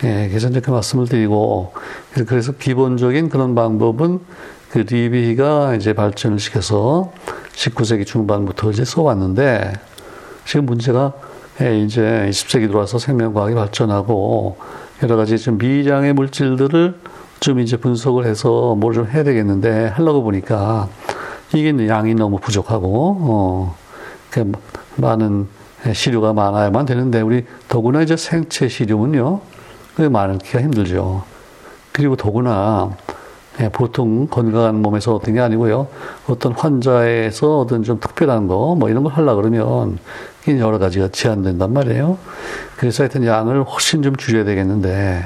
예, 0.05 0.29
그래서 0.29 0.49
그 0.63 0.71
말씀을 0.71 1.09
드리고, 1.09 1.73
그래서 2.27 2.53
기본적인 2.53 3.29
그런 3.29 3.55
방법은 3.55 4.21
그 4.71 4.79
리비가 4.79 5.75
이제 5.75 5.93
발전을 5.93 6.39
시켜서 6.39 7.13
19세기 7.55 8.07
중반부터 8.07 8.71
이제 8.71 8.85
써왔는데, 8.85 9.73
지금 10.45 10.67
문제가 10.67 11.13
예, 11.61 11.81
이제 11.81 12.29
20세기 12.31 12.69
들어와서 12.69 12.99
생명과학이 12.99 13.55
발전하고, 13.55 14.59
여러 15.03 15.17
가지 15.17 15.39
좀 15.39 15.59
미량의 15.59 16.13
물질들을 16.13 16.95
좀 17.41 17.61
이제 17.61 17.77
분석을 17.77 18.27
해서 18.27 18.75
뭘 18.75 18.95
좀 18.95 19.07
해야 19.09 19.23
되겠는데 19.25 19.89
하려고 19.89 20.23
보니까 20.23 20.89
이게 21.55 21.89
양이 21.89 22.15
너무 22.15 22.39
부족하고 22.39 23.17
어, 23.21 23.77
그 24.31 24.51
많은 24.97 25.47
시료가 25.93 26.33
많아야만 26.33 26.87
되는데 26.87 27.21
우리 27.21 27.45
더구나 27.69 28.03
이제 28.03 28.17
생체 28.17 28.69
시료는요 28.69 29.41
그 29.95 30.03
많기가 30.03 30.61
힘들죠. 30.61 31.23
그리고 31.93 32.17
더구나 32.17 32.91
예, 33.61 33.71
보통 33.71 34.27
건강한 34.27 34.83
몸에서 34.83 35.15
어떤 35.15 35.33
게 35.35 35.41
아니고요. 35.41 35.87
어떤 36.27 36.53
환자에서 36.53 37.61
어떤 37.61 37.83
좀 37.85 37.99
특별한 38.01 38.49
거, 38.49 38.75
뭐 38.79 38.91
이런 38.91 39.03
걸 39.03 39.15
하려고 39.15 39.41
그러면 39.41 39.99
여러 40.47 40.79
가지가 40.79 41.09
제한된단 41.09 41.73
말이에요. 41.73 42.19
그래서 42.77 43.03
하여튼 43.03 43.25
양을 43.25 43.65
훨씬 43.65 44.03
좀 44.03 44.15
줄여야 44.17 44.45
되겠는데, 44.45 45.25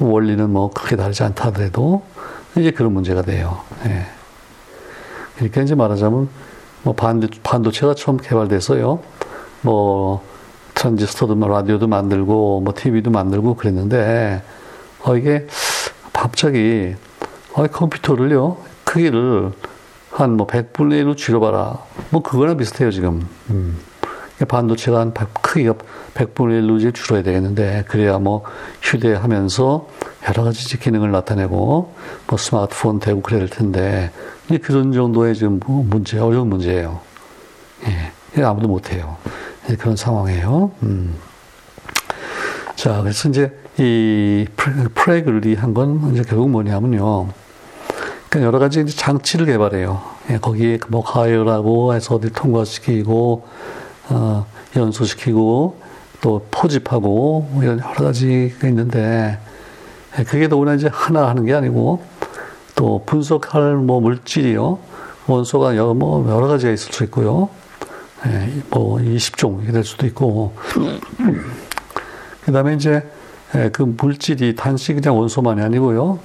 원리는 0.00 0.48
뭐 0.50 0.70
크게 0.70 0.96
다르지 0.96 1.22
않다 1.22 1.46
하더라도 1.48 2.02
이제 2.56 2.70
그런 2.70 2.92
문제가 2.92 3.22
돼요. 3.22 3.60
예. 3.86 4.06
그러니까 5.36 5.62
이제 5.62 5.74
말하자면 5.74 6.28
뭐 6.82 6.94
반도, 6.94 7.28
반도체가 7.42 7.94
처음 7.94 8.16
개발돼서요. 8.16 9.00
뭐 9.62 10.22
트랜지스터도 10.74 11.34
뭐 11.34 11.48
라디오도 11.48 11.86
만들고 11.88 12.60
뭐 12.60 12.74
TV도 12.76 13.10
만들고 13.10 13.54
그랬는데 13.54 14.42
어 15.02 15.16
이게 15.16 15.46
갑자기 16.12 16.94
어 17.54 17.66
컴퓨터를요 17.66 18.58
크기를 18.84 19.52
한 20.10 20.36
뭐 20.36 20.46
100분의 20.46 21.04
1로 21.04 21.16
줄여봐라. 21.16 21.78
뭐 22.10 22.22
그거랑 22.22 22.56
비슷해요 22.56 22.90
지금. 22.90 23.28
음. 23.50 23.78
반도체가 24.44 25.00
한 25.00 25.12
크기가 25.42 25.74
100분의 26.14 26.62
1로 26.62 26.78
이제 26.78 26.92
줄어야 26.92 27.22
되겠는데, 27.22 27.84
그래야 27.88 28.18
뭐 28.18 28.44
휴대하면서 28.82 29.88
여러 30.28 30.44
가지 30.44 30.78
기능을 30.78 31.10
나타내고, 31.10 31.94
뭐 32.26 32.38
스마트폰 32.38 33.00
되고 33.00 33.20
그래야 33.20 33.40
될 33.40 33.48
텐데, 33.48 34.10
이제 34.46 34.58
그런 34.58 34.92
정도의 34.92 35.34
지금 35.34 35.60
뭐 35.64 35.84
문제, 35.84 36.18
어려운 36.18 36.48
문제예요. 36.48 37.00
예. 37.86 38.42
아무도 38.42 38.68
못해요. 38.68 39.16
그런 39.78 39.96
상황이에요. 39.96 40.70
음. 40.82 41.16
자, 42.76 43.00
그래서 43.02 43.28
이제 43.28 43.58
이 43.78 44.46
프레글리 44.94 45.56
한건 45.56 46.12
이제 46.12 46.22
결국 46.22 46.50
뭐냐면요. 46.50 47.28
그러니까 48.28 48.46
여러 48.46 48.58
가지 48.58 48.86
장치를 48.86 49.46
개발해요. 49.46 50.00
예, 50.30 50.38
거기에 50.38 50.78
뭐 50.88 51.02
가열하고 51.02 51.94
해서 51.94 52.16
어디 52.16 52.32
통과시키고, 52.32 53.46
어, 54.10 54.46
연소시키고 54.76 55.80
또 56.20 56.46
포집하고 56.50 57.48
이런 57.62 57.78
여러 57.78 58.04
가지가 58.04 58.68
있는데 58.68 59.38
그게 60.26 60.48
더구나 60.48 60.74
이제 60.74 60.88
하나 60.92 61.28
하는 61.28 61.44
게 61.44 61.54
아니고 61.54 62.02
또 62.74 63.02
분석할 63.06 63.76
뭐 63.76 64.00
물질이요. 64.00 64.78
원소가 65.26 65.76
여러, 65.76 65.94
뭐 65.94 66.28
여러 66.30 66.46
가지가 66.46 66.72
있을 66.72 66.92
수 66.92 67.04
있고요. 67.04 67.50
예, 68.26 68.50
뭐 68.70 68.98
20종 68.98 69.58
이렇게 69.58 69.72
될 69.72 69.84
수도 69.84 70.06
있고. 70.06 70.54
그 72.44 72.52
다음에 72.52 72.74
이제 72.74 73.02
예, 73.54 73.70
그 73.70 73.82
물질이 73.82 74.56
단지 74.56 74.94
그냥 74.94 75.18
원소만이 75.18 75.60
아니고요. 75.60 76.18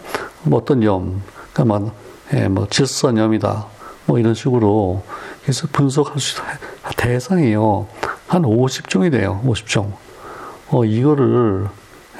뭐 0.43 0.59
어떤 0.59 0.83
염, 0.83 1.21
그러니까 1.53 1.79
뭐, 1.79 1.91
예, 2.33 2.47
뭐 2.47 2.67
질선염이다. 2.69 3.65
뭐 4.05 4.19
이런 4.19 4.33
식으로 4.33 5.03
그래서 5.41 5.67
분석할 5.71 6.19
수 6.19 6.41
대상이요. 6.97 7.87
한 8.27 8.41
50종이 8.43 9.11
돼요. 9.11 9.41
50종. 9.45 9.91
어, 10.69 10.85
이거를 10.85 11.67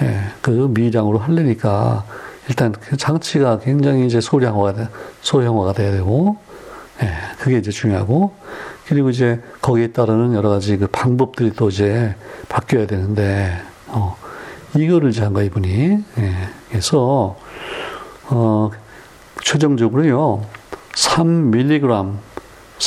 예, 0.02 0.20
그 0.42 0.72
미량으로 0.74 1.20
하려니까 1.20 2.04
일단 2.50 2.72
그 2.74 2.98
장치가 2.98 3.60
굉장히 3.60 4.06
이제 4.06 4.20
소량화가 4.20 4.74
돼, 4.74 4.88
소형화가 5.22 5.74
돼야 5.74 5.92
되고, 5.92 6.38
예, 7.02 7.10
그게 7.40 7.58
이제 7.58 7.72
중요하고, 7.72 8.34
그리고 8.88 9.10
이제 9.10 9.42
거기에 9.62 9.88
따르는 9.88 10.34
여러 10.34 10.50
가지 10.50 10.78
그 10.78 10.88
방법들이 10.88 11.54
또 11.54 11.70
이제 11.70 12.16
바뀌어야 12.50 12.86
되는데, 12.86 13.62
어, 13.88 14.18
이거를 14.76 15.10
이제 15.10 15.24
한 15.24 15.34
거야, 15.34 15.46
이분이. 15.46 16.04
예, 16.18 16.34
그래서, 16.70 17.38
어, 18.26 18.72
최종적으로요, 19.42 20.46
3mg, 20.96 22.14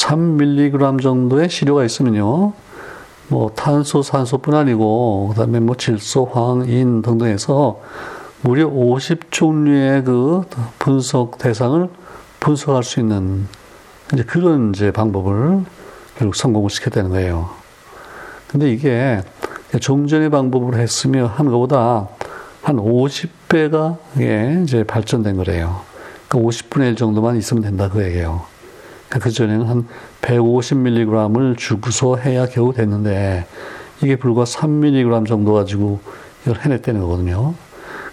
3mg 0.04 1.00
정도의 1.00 1.48
시료가 1.48 1.84
있으면요, 1.84 2.52
뭐 3.28 3.50
탄소, 3.54 4.02
산소뿐 4.02 4.54
아니고, 4.54 5.28
그 5.30 5.36
다음에 5.36 5.58
뭐 5.60 5.76
질소, 5.76 6.26
황, 6.26 6.68
인 6.68 7.02
등등 7.02 7.26
해서 7.26 7.80
무려 8.42 8.68
50종류의 8.68 10.04
그 10.04 10.42
분석 10.78 11.38
대상을 11.38 11.88
분석할 12.40 12.84
수 12.84 13.00
있는 13.00 13.48
이제 14.12 14.22
그런 14.22 14.72
이제 14.74 14.90
방법을 14.92 15.64
결국 16.16 16.36
성공을 16.36 16.70
시켰다는 16.70 17.10
거예요. 17.10 17.50
근데 18.46 18.70
이게 18.70 19.20
좀 19.80 20.06
전의 20.06 20.30
방법으로 20.30 20.78
했으면 20.78 21.26
한 21.26 21.50
것보다 21.50 22.08
한 22.62 22.76
50배가 22.76 23.96
예, 24.20 24.60
이제 24.62 24.84
발전된 24.84 25.36
거래요. 25.36 25.80
그러니까 26.28 26.48
50분의 26.48 26.90
1 26.90 26.96
정도만 26.96 27.36
있으면 27.36 27.62
된다 27.62 27.88
그 27.88 28.04
얘기예요. 28.04 28.55
그러니까 29.08 29.24
그 29.24 29.30
전에는 29.30 29.66
한 29.66 29.86
150mg을 30.22 31.56
주고서 31.56 32.16
해야 32.16 32.46
겨우 32.46 32.72
됐는데 32.72 33.46
이게 34.02 34.16
불과 34.16 34.44
3mg 34.44 35.26
정도 35.26 35.54
가지고 35.54 36.00
이걸 36.42 36.60
해냈다는 36.60 37.00
거거든요. 37.00 37.54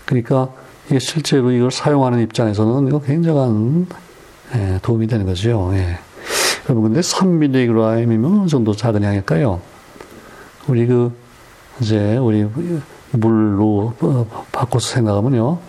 그러니까 0.05 0.49
이게 0.87 0.99
실제로 0.99 1.51
이걸 1.51 1.71
사용하는 1.71 2.21
입장에서는 2.21 2.87
이거 2.87 2.99
굉장한 2.99 3.87
예, 4.55 4.79
도움이 4.81 5.07
되는 5.07 5.25
거죠. 5.25 5.71
예. 5.73 5.97
여러분 6.69 6.83
근데 6.83 6.99
3mg이면 6.99 8.39
어느 8.41 8.47
정도 8.47 8.73
작은 8.75 9.03
양일까요? 9.03 9.59
우리 10.67 10.85
그 10.85 11.11
이제 11.81 12.17
우리 12.17 12.47
물로 13.11 13.93
바꿔서 14.51 14.93
생각하면요. 14.95 15.59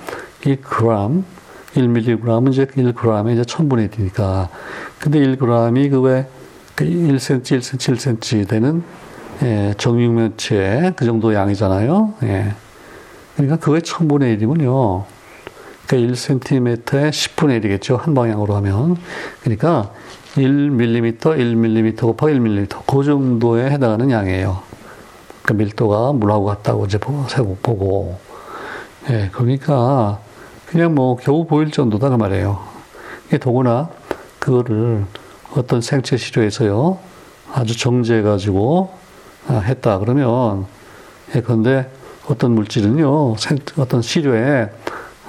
1g, 0.42 1.22
1mg은 1.74 2.52
이제 2.52 2.66
1g에 2.66 3.32
이제 3.32 3.42
1000분의 3.42 3.90
1이니까. 3.90 4.48
근데 5.04 5.20
1g이 5.20 5.90
그왜 5.90 6.26
1cm, 6.76 7.42
1cm, 7.42 8.18
1cm 8.18 8.48
되는 8.48 8.82
예, 9.42 9.74
정육면체 9.76 10.94
그 10.96 11.04
정도 11.04 11.34
양이잖아요. 11.34 12.14
예. 12.22 12.54
그러니까 13.36 13.58
그거의 13.58 13.82
1000분의 13.82 14.40
1이면요. 14.40 15.04
그러니까 15.86 16.14
1cm에 16.14 16.84
10분의 17.10 17.62
1이겠죠. 17.62 17.98
한 17.98 18.14
방향으로 18.14 18.56
하면. 18.56 18.96
그러니까 19.42 19.90
1mm, 20.36 21.20
1mm 21.20 22.00
곱하기 22.00 22.38
1mm. 22.38 22.86
그 22.86 23.04
정도에 23.04 23.70
해당하는 23.70 24.10
양이에요. 24.10 24.62
그 25.42 25.52
밀도가 25.52 26.14
물하고 26.14 26.46
같다고 26.46 26.86
이제 26.86 26.98
세고 27.28 27.58
보고. 27.62 28.18
예, 29.10 29.28
그러니까 29.32 30.18
그냥 30.64 30.94
뭐 30.94 31.16
겨우 31.16 31.46
보일 31.46 31.70
정도다 31.70 32.08
그 32.08 32.14
말이에요. 32.14 32.58
이게 33.26 33.36
더구나 33.36 33.90
그거를 34.44 35.06
어떤 35.56 35.80
생체 35.80 36.18
시료에서요. 36.18 36.98
아주 37.54 37.78
정제해 37.78 38.20
가지고 38.20 38.92
아, 39.48 39.54
했다. 39.54 39.98
그러면 39.98 40.66
예, 41.34 41.40
그런데 41.40 41.90
어떤 42.26 42.52
물질은요, 42.52 43.36
어떤 43.78 44.02
시료에 44.02 44.68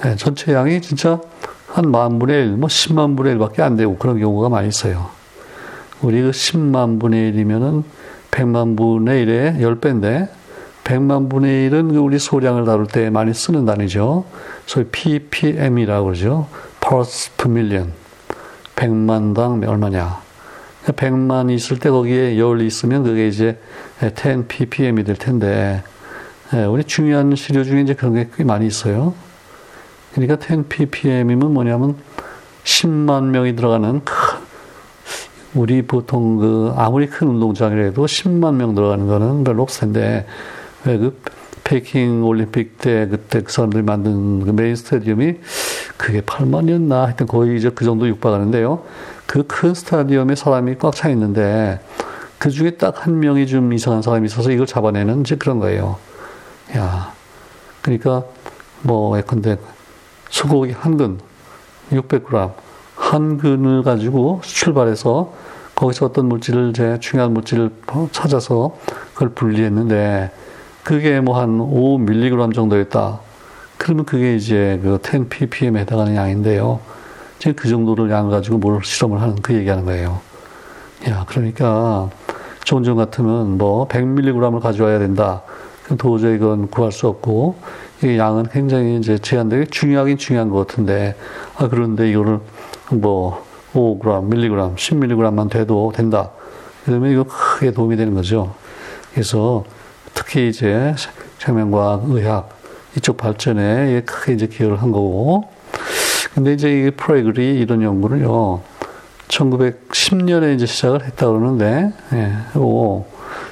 예, 0.05 0.15
전체 0.17 0.53
양이 0.53 0.81
진짜 0.81 1.19
한 1.67 1.91
만 1.91 2.19
분의 2.19 2.47
1, 2.47 2.51
뭐 2.57 2.67
10만 2.67 3.15
분의 3.17 3.35
1밖에 3.35 3.61
안 3.61 3.77
되고 3.77 3.97
그런 3.97 4.19
경우가 4.19 4.49
많이 4.49 4.67
있어요. 4.67 5.09
우리 6.01 6.21
그 6.21 6.31
10만 6.31 6.99
분의 6.99 7.31
1이면은 7.33 7.83
100만 8.31 8.77
분의 8.77 9.25
1의 9.25 9.59
10배인데 9.59 10.29
100만 10.83 11.29
분의 11.29 11.69
1은 11.69 11.91
그 11.91 11.97
우리 11.97 12.19
소량을 12.19 12.65
다룰 12.65 12.85
때 12.85 13.09
많이 13.09 13.33
쓰는 13.33 13.65
단위죠. 13.65 14.25
소위 14.65 14.85
ppm이라고 14.85 16.05
그러죠. 16.05 16.47
parts 16.81 17.31
per 17.37 17.51
million. 17.51 18.04
100만당 18.75 19.67
얼마냐. 19.67 20.21
100만 20.85 21.51
있을 21.51 21.79
때 21.79 21.89
거기에 21.89 22.37
열이 22.37 22.65
있으면 22.67 23.03
그게 23.03 23.27
이제 23.27 23.57
10 24.01 24.47
ppm이 24.47 25.03
될 25.03 25.15
텐데 25.15 25.83
예, 26.53 26.63
우리 26.65 26.83
중요한 26.83 27.35
시료 27.35 27.63
중에 27.63 27.81
이제 27.81 27.95
그런 27.95 28.13
게 28.13 28.29
꽤 28.35 28.43
많이 28.43 28.67
있어요. 28.67 29.15
그러니까 30.13 30.37
10 30.39 30.69
ppm이면 30.69 31.53
뭐냐면 31.53 31.95
10만 32.63 33.25
명이 33.25 33.55
들어가는 33.55 34.01
우리 35.55 35.81
보통 35.81 36.37
그 36.37 36.73
아무리 36.75 37.07
큰 37.07 37.27
운동장이라도 37.29 38.05
10만 38.05 38.55
명 38.55 38.75
들어가는 38.75 39.07
거는 39.07 39.43
별로 39.43 39.63
없을 39.63 39.81
텐데 39.81 40.25
왜 40.85 40.97
그北京 40.97 42.23
올림픽 42.23 42.77
때 42.77 43.07
그때 43.07 43.41
그 43.41 43.51
사람들이 43.51 43.81
만든 43.81 44.45
그 44.45 44.51
메인 44.51 44.75
스타디움이 44.75 45.39
그게 45.97 46.21
8만이었나 46.21 47.03
하여튼 47.05 47.25
거의 47.27 47.57
이제 47.57 47.69
그 47.69 47.85
정도 47.85 48.07
육박하는데요. 48.07 48.83
그 49.27 49.43
큰 49.47 49.73
스타디움에 49.73 50.35
사람이 50.35 50.75
꽉 50.77 50.93
차 50.95 51.09
있는데 51.09 51.79
그 52.37 52.49
중에 52.49 52.71
딱 52.71 53.05
한 53.05 53.19
명이 53.19 53.47
좀 53.47 53.73
이상한 53.73 54.01
사람이 54.01 54.25
있어서 54.27 54.51
이걸 54.51 54.65
잡아내는 54.67 55.21
이제 55.21 55.35
그런 55.35 55.59
거예요. 55.59 55.97
야, 56.75 57.13
그러니까 57.81 58.23
뭐 58.81 59.17
예컨대 59.17 59.57
소고기 60.29 60.73
한 60.73 60.97
근, 60.97 61.19
600g 61.91 62.51
한 62.95 63.37
근을 63.37 63.83
가지고 63.83 64.41
출발해서 64.43 65.33
거기서 65.75 66.05
어떤 66.07 66.27
물질을 66.27 66.73
제 66.73 66.97
중요한 66.99 67.33
물질을 67.33 67.69
찾아서 68.11 68.77
그걸 69.13 69.29
분리했는데 69.29 70.31
그게 70.83 71.19
뭐 71.19 71.39
한 71.39 71.57
5mg 71.59 72.53
정도였다. 72.53 73.19
그러면 73.77 74.05
그게 74.05 74.35
이제 74.35 74.79
그 74.81 74.99
10 75.03 75.29
ppm에 75.29 75.81
해당하는 75.81 76.15
양인데요. 76.15 76.79
지금 77.39 77.55
그 77.55 77.67
정도를 77.67 78.09
양 78.11 78.29
가지고 78.29 78.57
뭘 78.57 78.83
실험을 78.83 79.21
하는 79.21 79.35
그 79.41 79.53
얘기하는 79.53 79.85
거예요. 79.85 80.21
야, 81.09 81.25
그러니까 81.27 82.09
종종 82.63 82.97
같으면 82.97 83.57
뭐 83.57 83.87
100mg을 83.87 84.59
가져와야 84.59 84.99
된다. 84.99 85.43
도저히 85.97 86.35
이건 86.35 86.67
구할 86.69 86.91
수 86.91 87.07
없고 87.07 87.55
이 88.03 88.17
양은 88.17 88.47
굉장히 88.51 88.97
이제 88.97 89.17
제한되게 89.17 89.65
중요하긴 89.65 90.17
중요한 90.17 90.49
것 90.49 90.65
같은데 90.65 91.15
아 91.57 91.67
그런데 91.67 92.09
이거를 92.09 92.39
뭐 92.91 93.45
5g, 93.73 94.25
밀리그램, 94.25 94.75
10mg만 94.75 95.49
돼도 95.49 95.91
된다. 95.95 96.31
그러면 96.85 97.11
이거 97.11 97.23
크게 97.23 97.71
도움이 97.71 97.97
되는 97.97 98.15
거죠. 98.15 98.55
그래서 99.11 99.63
특히 100.13 100.49
이제 100.49 100.95
생명과학, 101.39 102.03
의학 102.07 102.54
이쪽 102.97 103.17
발전에 103.17 104.01
크게 104.05 104.33
이제 104.33 104.47
기여를 104.47 104.81
한 104.81 104.91
거고. 104.91 105.43
근데 106.33 106.53
이제 106.53 106.69
이 106.69 106.91
프레글이 106.91 107.59
이런 107.59 107.81
연구를요, 107.81 108.61
1910년에 109.27 110.55
이제 110.55 110.65
시작을 110.65 111.03
했다 111.05 111.27
그러는데, 111.27 111.93
예, 112.13 112.59
오, 112.59 113.05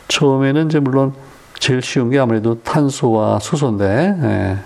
처음에는 0.08 0.68
이제 0.68 0.80
물론 0.80 1.14
제일 1.60 1.82
쉬운 1.82 2.10
게 2.10 2.20
아무래도 2.20 2.62
탄소와 2.62 3.40
수소인데, 3.40 4.16
예. 4.22 4.58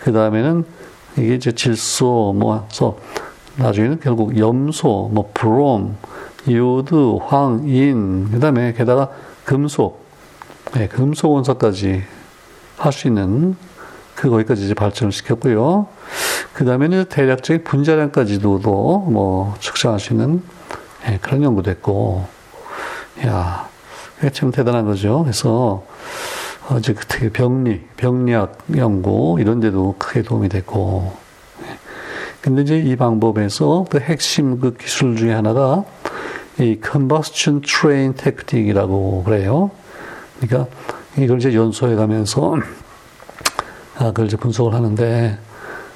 그 0.00 0.12
다음에는 0.12 0.64
이게 1.16 1.34
이제 1.34 1.52
질소, 1.52 2.34
뭐, 2.36 2.66
소, 2.70 2.98
나중에는 3.56 4.00
결국 4.00 4.38
염소, 4.38 5.10
뭐, 5.12 5.30
브롬, 5.34 5.96
요드, 6.48 7.18
황, 7.26 7.62
인, 7.66 8.30
그 8.30 8.40
다음에 8.40 8.72
게다가 8.74 9.10
금속, 9.44 10.04
예, 10.76 10.86
금속 10.86 11.32
원소까지 11.32 12.02
할 12.76 12.92
수 12.92 13.08
있는 13.08 13.56
그 14.18 14.28
거기까지 14.30 14.64
이제 14.64 14.74
발전을 14.74 15.12
시켰고요. 15.12 15.86
그 16.52 16.64
다음에는 16.64 17.04
대략적인 17.04 17.62
분자량까지도 17.62 18.58
뭐 18.58 19.54
측정할 19.60 20.00
수 20.00 20.12
있는 20.12 20.42
예, 21.08 21.18
그런 21.22 21.44
연구도 21.44 21.70
했고, 21.70 22.26
야, 23.24 23.68
이게 24.18 24.30
참 24.30 24.50
대단한 24.50 24.86
거죠. 24.86 25.22
그래서 25.22 25.84
어제 26.68 26.94
특히 27.06 27.30
병리, 27.30 27.86
병리학 27.96 28.58
연구 28.76 29.36
이런 29.38 29.60
데도 29.60 29.94
크게 29.98 30.22
도움이 30.22 30.48
됐고 30.48 31.16
근데 32.42 32.62
이제 32.62 32.78
이 32.78 32.94
방법에서 32.96 33.86
그 33.88 33.98
핵심 33.98 34.60
그 34.60 34.74
기술 34.74 35.16
중에 35.16 35.32
하나가 35.32 35.84
이 36.58 36.78
combustion 36.84 37.62
train 37.62 38.14
technique이라고 38.14 39.22
그래요. 39.24 39.70
그러니까 40.40 40.70
이걸 41.16 41.38
이제 41.38 41.54
연소해 41.54 41.94
가면서 41.94 42.56
아, 42.56 42.60
그걸 44.06 44.26
이제 44.26 44.36
분석을 44.36 44.74
하는데 44.74 45.38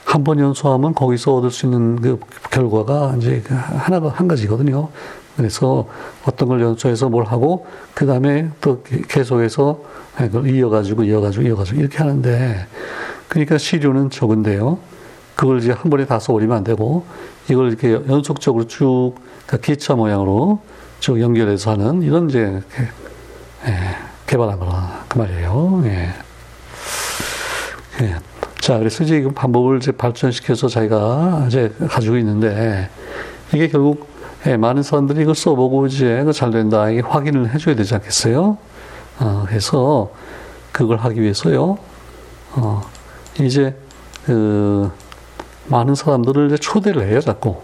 한 0.04 0.24
번 0.24 0.38
연소하면 0.38 0.94
거기서 0.94 1.36
얻을 1.36 1.50
수 1.50 1.66
있는 1.66 2.00
그 2.00 2.18
결과가 2.50 3.14
이제 3.16 3.42
그 3.46 3.54
하나가 3.54 4.08
한 4.10 4.28
가지거든요. 4.28 4.88
그래서 5.36 5.86
어떤 6.26 6.48
걸 6.48 6.60
연소해서 6.60 7.08
뭘 7.08 7.24
하고 7.24 7.66
그 7.94 8.04
다음에 8.04 8.50
또 8.60 8.82
계속해서 9.08 9.80
그걸 10.16 10.50
이어가지고 10.50 11.04
이어가지고 11.04 11.46
이어가지고 11.46 11.80
이렇게 11.80 11.98
하는데 11.98 12.66
그러니까 13.28 13.56
시류는 13.56 14.10
적은데요. 14.10 14.78
그걸 15.34 15.58
이제 15.60 15.72
한 15.72 15.90
번에 15.90 16.04
다 16.04 16.18
써버리면 16.18 16.58
안 16.58 16.64
되고 16.64 17.06
이걸 17.48 17.68
이렇게 17.68 17.92
연속적으로 17.92 18.66
쭉 18.66 19.14
그러니까 19.46 19.66
기차 19.66 19.94
모양으로 19.94 20.60
쭉 21.00 21.20
연결해서 21.20 21.70
하는 21.70 22.02
이런 22.02 22.28
이제 22.28 22.60
예, 23.66 23.74
개발한 24.26 24.58
거라 24.58 25.04
그 25.08 25.18
말이에요. 25.18 25.82
예. 25.86 26.10
예. 28.00 28.16
자, 28.60 28.78
그래서 28.78 29.04
이제 29.04 29.18
이 29.18 29.24
방법을 29.24 29.78
이제 29.78 29.92
발전시켜서 29.92 30.68
자기가 30.68 31.44
이제 31.48 31.74
가지고 31.88 32.16
있는데 32.16 32.88
이게 33.52 33.68
결국 33.68 34.08
예, 34.46 34.56
많은 34.56 34.82
사람들이 34.82 35.22
이걸 35.22 35.34
써보고 35.34 35.86
이제 35.86 36.24
잘 36.32 36.50
된다 36.50 36.88
이게 36.88 37.00
확인을 37.00 37.52
해줘야 37.54 37.76
되지 37.76 37.94
않겠어요? 37.94 38.56
어, 39.20 39.44
그래서 39.46 40.12
그걸 40.72 40.98
하기 40.98 41.20
위해서요. 41.20 41.78
어, 42.54 42.82
이제 43.40 43.76
그 44.24 44.90
많은 45.66 45.94
사람들을 45.94 46.46
이제 46.46 46.56
초대를 46.56 47.08
해요, 47.08 47.20
자꾸. 47.20 47.56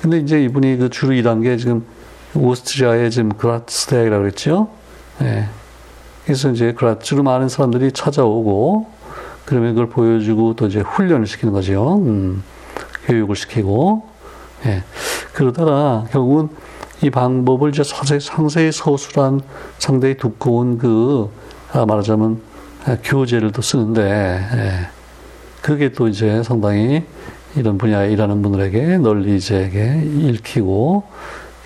근데 0.00 0.18
이제 0.18 0.42
이분이 0.42 0.76
그 0.76 0.90
주로 0.90 1.14
일한 1.14 1.40
게 1.40 1.56
지금 1.56 1.86
오스트리아의 2.34 3.10
지금 3.10 3.30
그라츠 3.30 3.86
대학이라고 3.86 4.22
그랬죠. 4.22 4.68
예. 5.22 5.48
그래서 6.24 6.50
이제 6.50 6.72
그라츠로 6.72 7.22
많은 7.22 7.48
사람들이 7.48 7.92
찾아오고 7.92 8.93
그러면 9.44 9.74
그걸 9.74 9.88
보여주고 9.88 10.54
또 10.54 10.66
이제 10.66 10.80
훈련을 10.80 11.26
시키는 11.26 11.52
거죠. 11.52 11.98
음, 11.98 12.42
교육을 13.06 13.36
시키고. 13.36 14.06
예. 14.66 14.82
그러다가 15.32 16.06
결국은 16.10 16.48
이 17.02 17.10
방법을 17.10 17.70
이제 17.70 17.82
상세히, 17.82 18.20
상세히 18.20 18.72
서술한 18.72 19.42
상당히 19.78 20.16
두꺼운 20.16 20.78
그, 20.78 21.30
아, 21.72 21.84
말하자면 21.84 22.40
교재를 23.02 23.52
또 23.52 23.60
쓰는데, 23.60 24.02
예. 24.02 24.88
그게 25.60 25.92
또 25.92 26.08
이제 26.08 26.42
상당히 26.42 27.04
이런 27.56 27.78
분야에 27.78 28.10
일하는 28.12 28.42
분들에게 28.42 28.98
널리 28.98 29.36
이제 29.36 29.70
읽히고, 30.04 31.04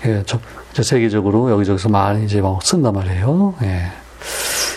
예, 0.05 0.23
저, 0.25 0.39
세계적으로 0.81 1.51
여기저기서 1.51 1.89
많이 1.89 2.25
이제 2.25 2.41
막 2.41 2.61
쓴단 2.63 2.93
말이에요. 2.93 3.55
예. 3.63 3.91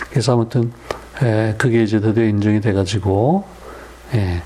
그래서 0.09 0.33
아무튼, 0.33 0.71
예, 1.23 1.55
그게 1.57 1.83
이제 1.83 1.99
드디어 1.99 2.25
인정이 2.25 2.59
돼가지고, 2.59 3.45
예, 4.13 4.43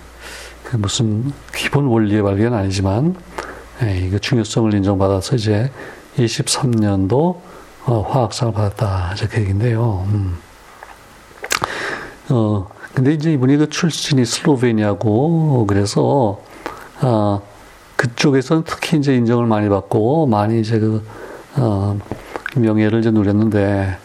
그 0.64 0.78
무슨 0.78 1.34
기본 1.56 1.88
원리의 1.88 2.22
발견 2.22 2.54
아니지만, 2.54 3.16
예, 3.84 3.98
이거 4.00 4.20
중요성을 4.20 4.74
인정받아서 4.76 5.36
이제 5.36 5.72
23년도 6.18 7.40
어, 7.86 8.02
화학상을 8.02 8.54
받았다. 8.54 9.14
이제 9.14 9.28
그 9.28 9.40
얘기인데요. 9.40 10.06
음. 10.10 10.38
어, 12.30 12.68
근데 12.94 13.14
이제 13.14 13.32
이분이 13.32 13.56
그 13.56 13.70
출신이 13.70 14.26
슬로베니아고, 14.26 15.66
그래서, 15.68 16.42
아, 17.00 17.40
그쪽에서는 17.96 18.64
특히 18.66 18.98
이제 18.98 19.16
인정을 19.16 19.46
많이 19.46 19.70
받고, 19.70 20.28
많이 20.28 20.60
이제 20.60 20.80
그, 20.80 21.02
어, 21.56 21.98
명예를 22.56 23.00
이제 23.00 23.10
누렸는데, 23.10 23.98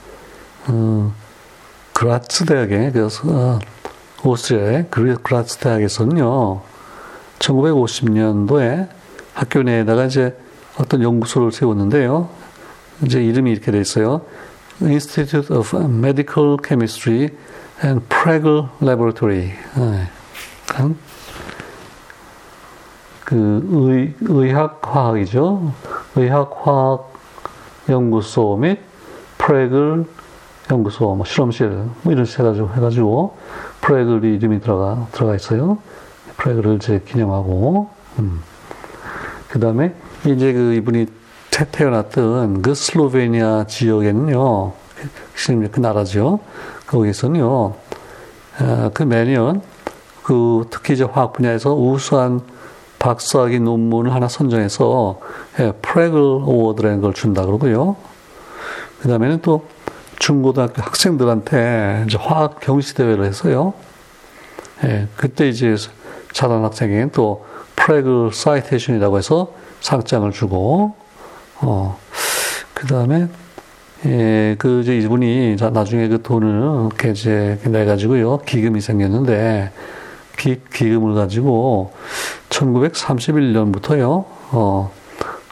어, 0.68 1.12
그라츠 2.02 2.46
대학에, 2.46 2.90
어, 3.26 3.60
오스트리아의 4.24 4.86
그라츠 4.90 5.58
대학에서는요, 5.58 6.60
1950년도에 7.38 8.88
학교 9.34 9.62
내에다가 9.62 10.06
이제 10.06 10.36
어떤 10.78 11.00
연구소를 11.00 11.52
세웠는데요. 11.52 12.28
이제 13.04 13.22
이름이 13.22 13.52
이렇게 13.52 13.70
돼 13.70 13.80
있어요. 13.80 14.22
Institute 14.82 15.54
of 15.54 15.76
Medical 15.76 16.56
Chemistry 16.66 17.28
and 17.84 18.04
Prague 18.08 18.66
Laboratory. 18.82 19.52
네. 19.76 20.08
그 23.24 23.68
의, 23.70 24.14
의학화학이죠. 24.22 25.72
의학화학 26.16 27.12
연구소 27.88 28.56
및 28.56 28.80
프레글 29.38 30.06
연구소, 30.70 31.14
뭐 31.14 31.24
실험실, 31.24 31.68
뭐 32.02 32.12
이런 32.12 32.24
식으로 32.24 32.48
해가지고, 32.48 32.74
해가지고, 32.74 33.36
프레글 33.80 34.24
이름이 34.24 34.60
들어가, 34.60 35.06
들어가 35.12 35.34
있어요. 35.34 35.78
프레글을 36.36 36.76
이제 36.76 37.02
기념하고, 37.06 37.90
음. 38.18 38.40
그 39.48 39.58
다음에 39.60 39.94
이제 40.24 40.52
그 40.52 40.74
이분이 40.74 41.06
태어났던 41.72 42.62
그 42.62 42.74
슬로베니아 42.74 43.66
지역에는요, 43.66 44.72
그 45.70 45.80
나라죠. 45.80 46.40
거기서는요, 46.86 47.74
아, 48.58 48.90
그 48.94 49.02
매년 49.02 49.62
그 50.22 50.66
특히 50.70 50.94
이제 50.94 51.04
화학 51.04 51.32
분야에서 51.32 51.74
우수한 51.74 52.40
박사학위 52.98 53.58
논문을 53.58 54.14
하나 54.14 54.28
선정해서 54.28 55.18
예, 55.58 55.72
프레글 55.82 56.18
어워드라는 56.20 57.00
걸 57.00 57.12
준다 57.12 57.44
그러고요. 57.44 57.96
그 59.00 59.08
다음에는 59.08 59.40
또 59.42 59.66
중고등학교 60.22 60.82
학생들한테 60.82 62.04
이제 62.06 62.16
화학 62.16 62.60
경시 62.60 62.94
대회를 62.94 63.24
해서요. 63.24 63.74
예, 64.84 65.08
그때 65.16 65.48
이제 65.48 65.74
잘한 66.32 66.62
학생에게는 66.62 67.10
또 67.10 67.44
프레그 67.74 68.30
사이테이션이라고 68.32 69.18
해서 69.18 69.52
상장을 69.80 70.30
주고, 70.30 70.94
어, 71.60 71.98
그 72.72 72.86
다음에, 72.86 73.26
예, 74.06 74.54
그, 74.60 74.82
이제 74.82 74.96
이분이 74.98 75.56
나중에 75.72 76.06
그 76.06 76.22
돈을 76.22 76.86
이렇게 76.86 77.10
이제 77.10 77.58
내 77.64 77.84
가지고요, 77.84 78.38
기금이 78.46 78.80
생겼는데, 78.80 79.72
기, 80.38 80.60
기금을 80.72 81.16
가지고 81.16 81.92
1931년부터요, 82.48 84.24
어, 84.52 84.92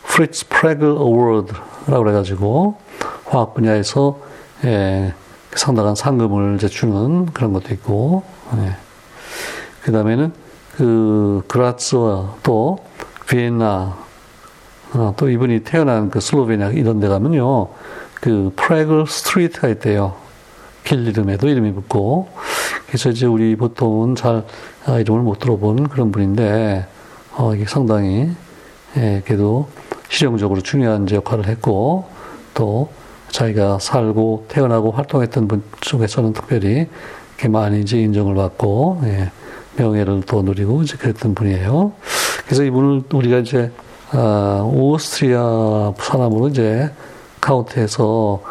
프리츠 0.04 0.46
프레글 0.48 0.90
Award라고 0.90 2.04
그래 2.04 2.12
가지고, 2.12 2.76
화학 3.24 3.54
분야에서, 3.54 4.29
예, 4.64 5.14
상당한 5.52 5.94
상금을 5.94 6.56
이제 6.56 6.68
주는 6.68 7.26
그런 7.26 7.52
것도 7.52 7.72
있고, 7.74 8.22
예. 8.58 8.76
그 9.82 9.92
다음에는 9.92 10.32
그 10.76 11.42
그라츠와 11.48 12.36
또 12.42 12.78
비엔나 13.28 13.96
어, 14.92 15.14
또 15.16 15.30
이분이 15.30 15.60
태어난 15.60 16.10
그 16.10 16.20
슬로베니아 16.20 16.70
이런 16.70 17.00
데 17.00 17.08
가면요 17.08 17.68
그 18.14 18.52
프레글 18.56 19.06
스트리트가 19.06 19.68
있대요 19.68 20.14
길 20.84 21.06
이름에도 21.06 21.48
이름이 21.48 21.72
붙고 21.74 22.28
그래서 22.86 23.10
이제 23.10 23.26
우리 23.26 23.54
보통은 23.56 24.16
잘 24.16 24.44
아, 24.86 24.98
이름을 24.98 25.22
못 25.22 25.38
들어본 25.38 25.88
그런 25.88 26.10
분인데 26.10 26.86
어, 27.36 27.54
이게 27.54 27.64
상당히 27.66 28.30
예, 28.96 29.22
그래도 29.24 29.68
실용적으로 30.08 30.60
중요한 30.60 31.08
역할을 31.08 31.46
했고 31.46 32.08
또 32.54 32.90
자기가 33.30 33.78
살고 33.78 34.46
태어나고 34.48 34.90
활동했던 34.90 35.48
분 35.48 35.62
중에서는 35.80 36.32
특별히 36.32 36.86
이렇게 37.30 37.48
많이 37.48 37.80
이제 37.80 37.98
인정을 37.98 38.34
받고 38.34 39.00
예, 39.04 39.30
명예를 39.76 40.22
또 40.26 40.42
누리고 40.42 40.82
이제 40.82 40.96
그랬던 40.96 41.34
분이에요. 41.34 41.92
그래서 42.44 42.64
이분을 42.64 43.04
우리가 43.12 43.38
이제 43.38 43.70
아, 44.12 44.62
오스트리아 44.72 45.94
사람으로 45.96 46.48
이제 46.48 46.90
카운트해서 47.40 48.42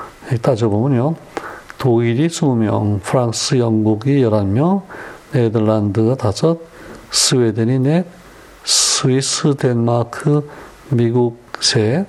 따져보면요. 0.42 1.16
독일이 1.78 2.28
20명, 2.28 3.02
프랑스, 3.02 3.58
영국이 3.58 4.22
11명, 4.22 4.84
네덜란드가 5.32 6.16
5, 6.30 6.58
스웨덴이 7.12 7.84
4, 7.84 8.04
스위스, 8.64 9.56
덴마크, 9.56 10.50
미국 10.90 11.42
3, 11.60 12.06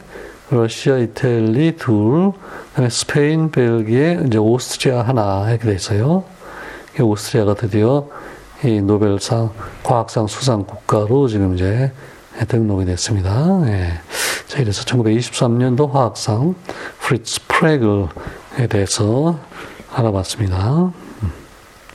러시아, 0.51 0.97
이탈리 0.99 1.77
둘, 1.77 2.33
그다음에 2.71 2.91
스페인, 2.91 3.51
벨기에, 3.51 4.25
이제 4.27 4.37
오스트리아 4.37 5.03
하나 5.03 5.49
이렇게 5.49 5.67
돼 5.67 5.75
있어요. 5.75 6.25
오스트리아가 7.01 7.55
드디어 7.55 8.09
이 8.65 8.81
노벨상 8.81 9.51
과학상 9.85 10.27
수상 10.27 10.65
국가로 10.65 11.29
지금 11.29 11.55
이제 11.55 11.93
등록이 12.49 12.85
됐습니다. 12.85 13.63
예. 13.69 13.93
자, 14.49 14.59
이래서 14.59 14.85
1923년도 14.85 15.93
화학상 15.93 16.57
프리츠 16.99 17.43
프레글에 17.47 18.67
대해서 18.69 19.39
알아봤습니다. 19.93 20.93